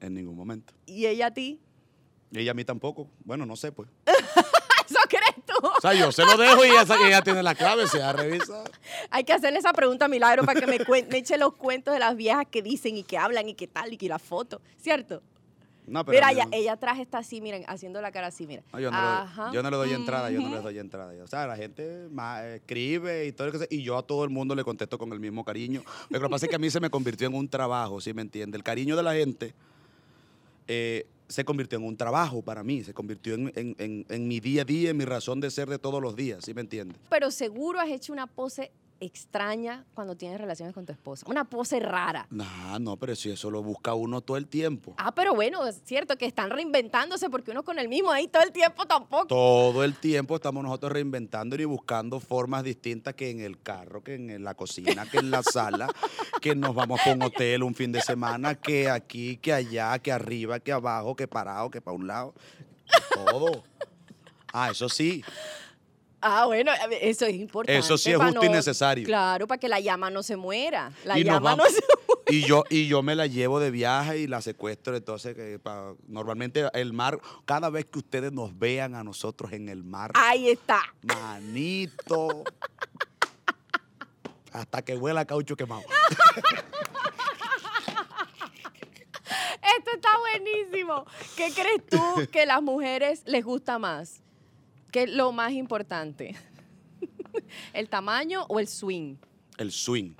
En 0.00 0.14
ningún 0.14 0.36
momento. 0.36 0.74
Y 0.86 1.06
ella 1.06 1.26
a 1.26 1.30
ti. 1.30 1.60
Y 2.32 2.40
ella 2.40 2.50
a 2.50 2.54
mí 2.54 2.64
tampoco. 2.64 3.08
Bueno, 3.24 3.46
no 3.46 3.56
sé, 3.56 3.70
pues. 3.70 3.88
¿Eso 4.06 4.98
crees 5.08 5.46
tú? 5.46 5.66
O 5.66 5.80
sea, 5.80 5.94
yo 5.94 6.10
se 6.10 6.24
lo 6.24 6.36
dejo 6.36 6.64
y 6.64 6.68
ella, 6.70 6.84
ella 7.06 7.22
tiene 7.22 7.42
la 7.42 7.54
clave, 7.54 7.86
se 7.86 8.02
ha 8.02 8.12
revisado. 8.12 8.64
Hay 9.10 9.24
que 9.24 9.32
hacerle 9.32 9.60
esa 9.60 9.72
pregunta 9.72 10.06
a 10.06 10.08
Milagro 10.08 10.44
para 10.44 10.60
que 10.60 10.66
me, 10.66 10.78
me 10.78 11.18
eche 11.18 11.38
los 11.38 11.54
cuentos 11.54 11.94
de 11.94 12.00
las 12.00 12.16
viejas 12.16 12.46
que 12.50 12.60
dicen 12.60 12.96
y 12.96 13.04
que 13.04 13.16
hablan 13.16 13.48
y 13.48 13.54
que 13.54 13.68
tal 13.68 13.92
y 13.92 13.96
que 13.96 14.08
la 14.08 14.18
foto. 14.18 14.60
¿Cierto? 14.76 15.22
No, 15.86 16.04
pero 16.04 16.16
Mira, 16.16 16.30
ella, 16.30 16.46
ella 16.52 16.72
atrás 16.74 17.00
está 17.00 17.18
así, 17.18 17.40
miren, 17.40 17.64
haciendo 17.66 18.00
la 18.00 18.12
cara 18.12 18.28
así, 18.28 18.46
mira. 18.46 18.62
No, 18.72 18.78
yo, 18.80 18.90
no 18.90 18.96
Ajá. 18.96 19.48
le, 19.48 19.54
yo 19.54 19.62
no 19.64 19.70
le 19.70 19.76
doy 19.76 19.92
entrada, 19.92 20.30
yo 20.30 20.40
no 20.40 20.48
le 20.48 20.60
doy 20.60 20.78
entrada. 20.78 21.12
O 21.24 21.26
sea, 21.26 21.46
la 21.46 21.56
gente 21.56 22.08
escribe 22.54 23.26
y 23.26 23.32
todo 23.32 23.48
lo 23.48 23.52
que 23.52 23.58
sea, 23.58 23.66
y 23.70 23.82
yo 23.82 23.98
a 23.98 24.02
todo 24.06 24.22
el 24.24 24.30
mundo 24.30 24.54
le 24.54 24.62
contesto 24.62 24.96
con 24.96 25.12
el 25.12 25.18
mismo 25.18 25.44
cariño. 25.44 25.82
Lo 26.08 26.20
que 26.20 26.28
pasa 26.28 26.46
es 26.46 26.50
que 26.50 26.56
a 26.56 26.58
mí 26.60 26.70
se 26.70 26.78
me 26.80 26.88
convirtió 26.88 27.26
en 27.26 27.34
un 27.34 27.48
trabajo, 27.48 28.00
¿sí 28.00 28.14
me 28.14 28.22
entiende? 28.22 28.56
El 28.56 28.62
cariño 28.62 28.96
de 28.96 29.02
la 29.02 29.12
gente 29.14 29.54
eh, 30.68 31.06
se 31.28 31.44
convirtió 31.44 31.78
en 31.78 31.84
un 31.84 31.96
trabajo 31.96 32.42
para 32.42 32.62
mí, 32.62 32.84
se 32.84 32.94
convirtió 32.94 33.34
en, 33.34 33.52
en- 33.56 33.74
en- 33.78 34.06
en 34.08 34.28
mi 34.28 34.38
día 34.38 34.62
a 34.62 34.64
día, 34.64 34.90
en 34.90 34.96
mi 34.96 35.04
razón 35.04 35.40
de 35.40 35.50
ser 35.50 35.68
de 35.68 35.78
todos 35.78 36.00
los 36.00 36.14
días, 36.14 36.44
¿sí 36.44 36.54
me 36.54 36.60
entiende? 36.60 36.94
Pero 37.10 37.30
seguro 37.30 37.80
has 37.80 37.88
hecho 37.88 38.12
una 38.12 38.26
pose 38.26 38.70
extraña 39.02 39.84
cuando 39.94 40.16
tienes 40.16 40.40
relaciones 40.40 40.74
con 40.74 40.86
tu 40.86 40.92
esposa. 40.92 41.26
Una 41.28 41.44
pose 41.44 41.80
rara. 41.80 42.26
Nah, 42.30 42.78
no, 42.78 42.96
pero 42.96 43.16
si 43.16 43.30
eso 43.30 43.50
lo 43.50 43.62
busca 43.62 43.94
uno 43.94 44.20
todo 44.20 44.36
el 44.36 44.46
tiempo. 44.46 44.94
Ah, 44.98 45.14
pero 45.14 45.34
bueno, 45.34 45.66
es 45.66 45.82
cierto 45.84 46.16
que 46.16 46.26
están 46.26 46.50
reinventándose 46.50 47.28
porque 47.28 47.50
uno 47.50 47.64
con 47.64 47.78
el 47.78 47.88
mismo 47.88 48.10
ahí 48.10 48.28
todo 48.28 48.42
el 48.42 48.52
tiempo 48.52 48.86
tampoco. 48.86 49.26
Todo 49.26 49.84
el 49.84 49.96
tiempo 49.96 50.36
estamos 50.36 50.62
nosotros 50.62 50.92
reinventando 50.92 51.56
y 51.60 51.64
buscando 51.64 52.20
formas 52.20 52.64
distintas 52.64 53.14
que 53.14 53.30
en 53.30 53.40
el 53.40 53.60
carro, 53.60 54.02
que 54.02 54.14
en 54.14 54.42
la 54.42 54.54
cocina, 54.54 55.06
que 55.10 55.18
en 55.18 55.30
la 55.30 55.42
sala, 55.52 55.88
que 56.40 56.54
nos 56.54 56.74
vamos 56.74 57.00
para 57.00 57.14
un 57.14 57.22
hotel 57.22 57.62
un 57.62 57.74
fin 57.74 57.92
de 57.92 58.00
semana, 58.00 58.54
que 58.54 58.88
aquí, 58.88 59.36
que 59.36 59.52
allá, 59.52 59.98
que 59.98 60.12
arriba, 60.12 60.60
que 60.60 60.72
abajo, 60.72 61.16
que 61.16 61.26
parado, 61.26 61.70
que 61.70 61.80
para 61.80 61.96
un 61.96 62.06
lado. 62.06 62.34
Todo. 63.14 63.64
Ah, 64.52 64.70
eso 64.70 64.88
sí. 64.88 65.24
Ah, 66.24 66.46
bueno, 66.46 66.70
eso 67.00 67.26
es 67.26 67.34
importante. 67.34 67.76
Eso 67.78 67.98
sí 67.98 68.12
es 68.12 68.16
justo 68.16 68.44
y 68.44 68.48
necesario. 68.48 69.04
Claro, 69.04 69.46
para 69.48 69.58
que 69.58 69.68
la 69.68 69.80
llama 69.80 70.08
no 70.08 70.22
se 70.22 70.36
muera. 70.36 70.92
La 71.04 71.18
Y 71.18 71.24
llama 71.24 71.56
no 71.56 71.64
se 71.68 71.82
Y 72.34 72.42
yo, 72.46 72.62
y 72.70 72.86
yo 72.86 73.02
me 73.02 73.16
la 73.16 73.26
llevo 73.26 73.58
de 73.58 73.72
viaje 73.72 74.18
y 74.20 74.26
la 74.28 74.40
secuestro. 74.40 74.96
Entonces, 74.96 75.34
que 75.34 75.58
pa- 75.58 75.94
normalmente 76.06 76.68
el 76.74 76.92
mar, 76.92 77.18
cada 77.44 77.70
vez 77.70 77.86
que 77.86 77.98
ustedes 77.98 78.30
nos 78.32 78.56
vean 78.56 78.94
a 78.94 79.02
nosotros 79.02 79.52
en 79.52 79.68
el 79.68 79.82
mar, 79.82 80.12
Ahí 80.14 80.48
está. 80.48 80.80
Manito. 81.02 82.44
Hasta 84.52 84.82
que 84.82 84.96
huela 84.96 85.24
caucho 85.24 85.56
quemado. 85.56 85.82
Esto 89.78 89.90
está 89.94 90.10
buenísimo. 90.18 91.04
¿Qué 91.36 91.50
crees 91.52 91.86
tú 91.88 92.28
que 92.30 92.44
las 92.46 92.62
mujeres 92.62 93.22
les 93.26 93.44
gusta 93.44 93.78
más? 93.78 94.20
¿Qué 94.92 95.02
es 95.04 95.10
lo 95.10 95.32
más 95.32 95.50
importante? 95.52 96.36
¿El 97.72 97.88
tamaño 97.88 98.44
o 98.48 98.60
el 98.60 98.68
swing? 98.68 99.16
El 99.58 99.72
swing. 99.72 100.12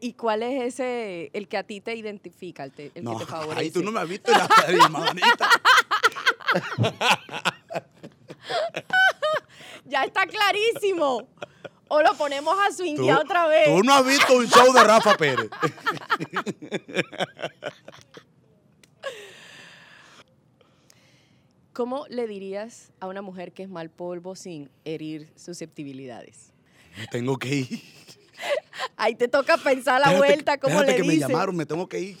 ¿Y 0.00 0.12
cuál 0.14 0.42
es 0.42 0.74
ese, 0.74 1.30
el 1.32 1.48
que 1.48 1.56
a 1.56 1.62
ti 1.62 1.80
te 1.80 1.94
identifica, 1.94 2.64
el, 2.64 2.72
te- 2.72 2.92
el 2.94 3.02
No, 3.04 3.16
que 3.18 3.24
te 3.24 3.30
favorece? 3.30 3.60
ahí 3.60 3.70
tú 3.70 3.82
no 3.82 3.90
me 3.92 4.00
has 4.00 4.08
visto 4.08 4.30
en 4.68 4.78
la 4.78 4.88
manita. 4.90 5.48
Ya 9.86 10.04
está 10.04 10.26
clarísimo. 10.26 11.28
O 11.88 12.00
lo 12.02 12.14
ponemos 12.14 12.54
a 12.58 12.72
swinguear 12.72 13.18
otra 13.18 13.46
vez. 13.46 13.66
tú 13.66 13.82
no 13.82 13.94
has 13.94 14.06
visto 14.06 14.34
un 14.36 14.46
show 14.48 14.72
de 14.72 14.82
Rafa 14.84 15.14
Pérez. 15.16 15.50
¿Cómo 21.72 22.04
le 22.08 22.26
dirías 22.26 22.92
a 23.00 23.06
una 23.06 23.22
mujer 23.22 23.52
que 23.52 23.62
es 23.62 23.68
mal 23.68 23.88
polvo 23.90 24.36
sin 24.36 24.70
herir 24.84 25.32
susceptibilidades? 25.36 26.52
Me 26.98 27.06
tengo 27.06 27.38
que 27.38 27.48
ir. 27.60 27.82
Ahí 28.96 29.14
te 29.14 29.28
toca 29.28 29.56
pensar 29.56 30.00
la 30.00 30.16
vuelta, 30.16 30.58
¿cómo 30.58 30.82
le 30.82 30.96
que 30.96 31.04
me 31.04 31.16
llamaron, 31.16 31.56
me 31.56 31.64
tengo 31.64 31.88
que 31.88 32.00
ir. 32.00 32.18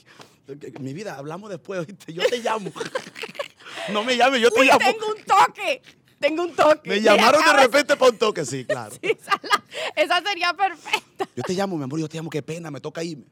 Mi 0.80 0.92
vida, 0.94 1.16
hablamos 1.18 1.50
después, 1.50 1.80
¿oíste? 1.86 2.12
Yo 2.12 2.22
te 2.28 2.38
llamo. 2.38 2.72
No 3.92 4.04
me 4.04 4.16
llames, 4.16 4.40
yo 4.40 4.50
te 4.50 4.60
Uy, 4.60 4.66
llamo. 4.66 4.78
tengo 4.78 5.06
un 5.08 5.22
toque. 5.24 5.82
Tengo 6.18 6.42
un 6.44 6.54
toque. 6.54 6.88
Me 6.88 7.00
llamaron 7.00 7.42
de 7.44 7.52
repente 7.62 7.96
para 7.96 8.10
un 8.12 8.18
toque, 8.18 8.44
sí, 8.46 8.64
claro. 8.64 8.94
Esa, 9.02 9.40
la- 9.42 9.64
esa 9.96 10.22
sería 10.22 10.54
perfecta. 10.54 11.28
Yo 11.34 11.42
te 11.42 11.52
llamo, 11.52 11.76
mi 11.76 11.84
amor, 11.84 11.98
yo 12.00 12.08
te 12.08 12.16
llamo, 12.16 12.30
qué 12.30 12.42
pena, 12.42 12.70
me 12.70 12.80
toca 12.80 13.02
irme. 13.04 13.24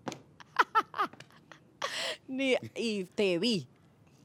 Y 2.77 3.05
te 3.05 3.39
vi. 3.39 3.67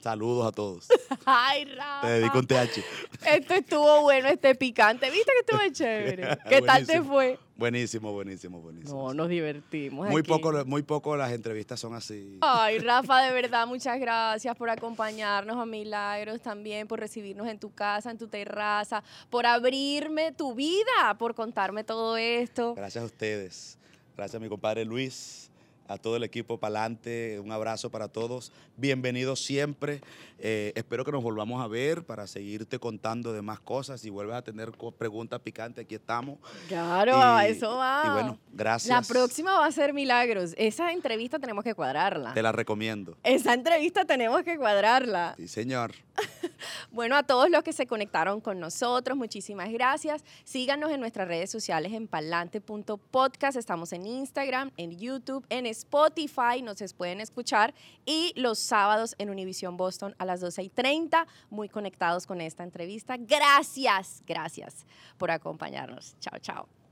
Saludos 0.05 0.45
a 0.45 0.51
todos. 0.51 0.87
Ay, 1.25 1.65
Rafa. 1.65 2.01
Te 2.01 2.07
dedico 2.07 2.37
un 2.37 2.45
TH. 2.45 2.83
Esto 3.25 3.55
estuvo 3.55 4.01
bueno, 4.01 4.27
este 4.27 4.53
picante. 4.53 5.09
¿Viste 5.09 5.31
que 5.31 5.39
estuvo 5.39 5.73
chévere? 5.73 6.37
¿Qué 6.47 6.61
tal 6.61 6.85
te 6.85 7.01
fue? 7.01 7.39
Buenísimo, 7.55 8.13
buenísimo, 8.13 8.61
buenísimo. 8.61 9.07
No, 9.07 9.13
nos 9.15 9.29
divertimos. 9.29 10.07
muy 10.07 10.19
aquí. 10.19 10.29
poco, 10.29 10.63
muy 10.67 10.83
poco 10.83 11.17
las 11.17 11.31
entrevistas 11.31 11.79
son 11.79 11.95
así. 11.95 12.37
Ay, 12.41 12.77
Rafa, 12.87 13.23
de 13.23 13.33
verdad, 13.33 13.65
muchas 13.65 13.99
gracias 13.99 14.55
por 14.55 14.69
acompañarnos 14.69 15.57
a 15.57 15.65
Milagros 15.65 16.39
también, 16.39 16.87
por 16.87 16.99
recibirnos 16.99 17.47
en 17.47 17.57
tu 17.57 17.73
casa, 17.73 18.11
en 18.11 18.19
tu 18.19 18.27
terraza, 18.27 19.03
por 19.31 19.47
abrirme 19.47 20.33
tu 20.33 20.53
vida, 20.53 21.15
por 21.17 21.33
contarme 21.33 21.83
todo 21.83 22.15
esto. 22.15 22.75
Gracias 22.75 23.01
a 23.01 23.07
ustedes. 23.07 23.79
Gracias 24.15 24.35
a 24.35 24.39
mi 24.39 24.49
compadre 24.49 24.85
Luis, 24.85 25.49
a 25.87 25.97
todo 25.97 26.15
el 26.17 26.23
equipo 26.23 26.57
Palante. 26.59 27.39
Un 27.39 27.51
abrazo 27.51 27.89
para 27.89 28.07
todos. 28.07 28.51
Bienvenidos 28.77 29.43
siempre. 29.43 30.01
Eh, 30.39 30.73
espero 30.75 31.05
que 31.05 31.11
nos 31.11 31.23
volvamos 31.23 31.63
a 31.63 31.67
ver 31.67 32.03
para 32.03 32.27
seguirte 32.27 32.79
contando 32.79 33.31
de 33.33 33.41
más 33.41 33.59
cosas. 33.59 34.01
Si 34.01 34.09
vuelves 34.09 34.35
a 34.35 34.41
tener 34.41 34.71
preguntas 34.97 35.39
picantes, 35.41 35.85
aquí 35.85 35.95
estamos. 35.95 36.39
Claro, 36.67 37.13
Y- 37.43 37.51
eso 37.51 37.77
va. 37.77 38.03
Y 38.05 38.09
bueno, 38.09 38.39
gracias. 38.53 38.89
La 38.89 39.01
próxima 39.13 39.53
va 39.59 39.65
a 39.67 39.71
ser 39.71 39.93
Milagros. 39.93 40.53
Esa 40.57 40.91
entrevista 40.91 41.39
tenemos 41.39 41.63
que 41.63 41.73
cuadrarla. 41.73 42.33
Te 42.33 42.41
la 42.41 42.51
recomiendo. 42.51 43.17
Esa 43.23 43.53
entrevista 43.53 44.05
tenemos 44.05 44.43
que 44.43 44.57
cuadrarla. 44.57 45.35
Sí, 45.37 45.47
señor. 45.47 45.93
Bueno, 46.91 47.15
a 47.15 47.23
todos 47.23 47.49
los 47.49 47.63
que 47.63 47.73
se 47.73 47.87
conectaron 47.87 48.41
con 48.41 48.59
nosotros, 48.59 49.17
muchísimas 49.17 49.69
gracias. 49.71 50.23
Síganos 50.43 50.91
en 50.91 50.99
nuestras 50.99 51.27
redes 51.27 51.49
sociales 51.49 51.93
en 51.93 52.07
palante.podcast. 52.07 53.57
Estamos 53.57 53.91
en 53.93 54.05
Instagram, 54.05 54.71
en 54.77 54.97
YouTube, 54.97 55.45
en 55.49 55.65
Spotify, 55.65 56.61
nos 56.61 56.79
pueden 56.93 57.21
escuchar. 57.21 57.73
Y 58.05 58.33
los 58.35 58.59
sábados 58.59 59.15
en 59.17 59.29
Univision 59.29 59.77
Boston 59.77 60.15
a 60.17 60.25
las 60.25 60.41
12 60.41 60.63
y 60.63 60.69
30, 60.69 61.27
muy 61.49 61.69
conectados 61.69 62.27
con 62.27 62.41
esta 62.41 62.63
entrevista. 62.63 63.17
Gracias, 63.17 64.23
gracias 64.25 64.85
por 65.17 65.31
acompañarnos. 65.31 66.15
Chao, 66.19 66.39
chao. 66.39 66.84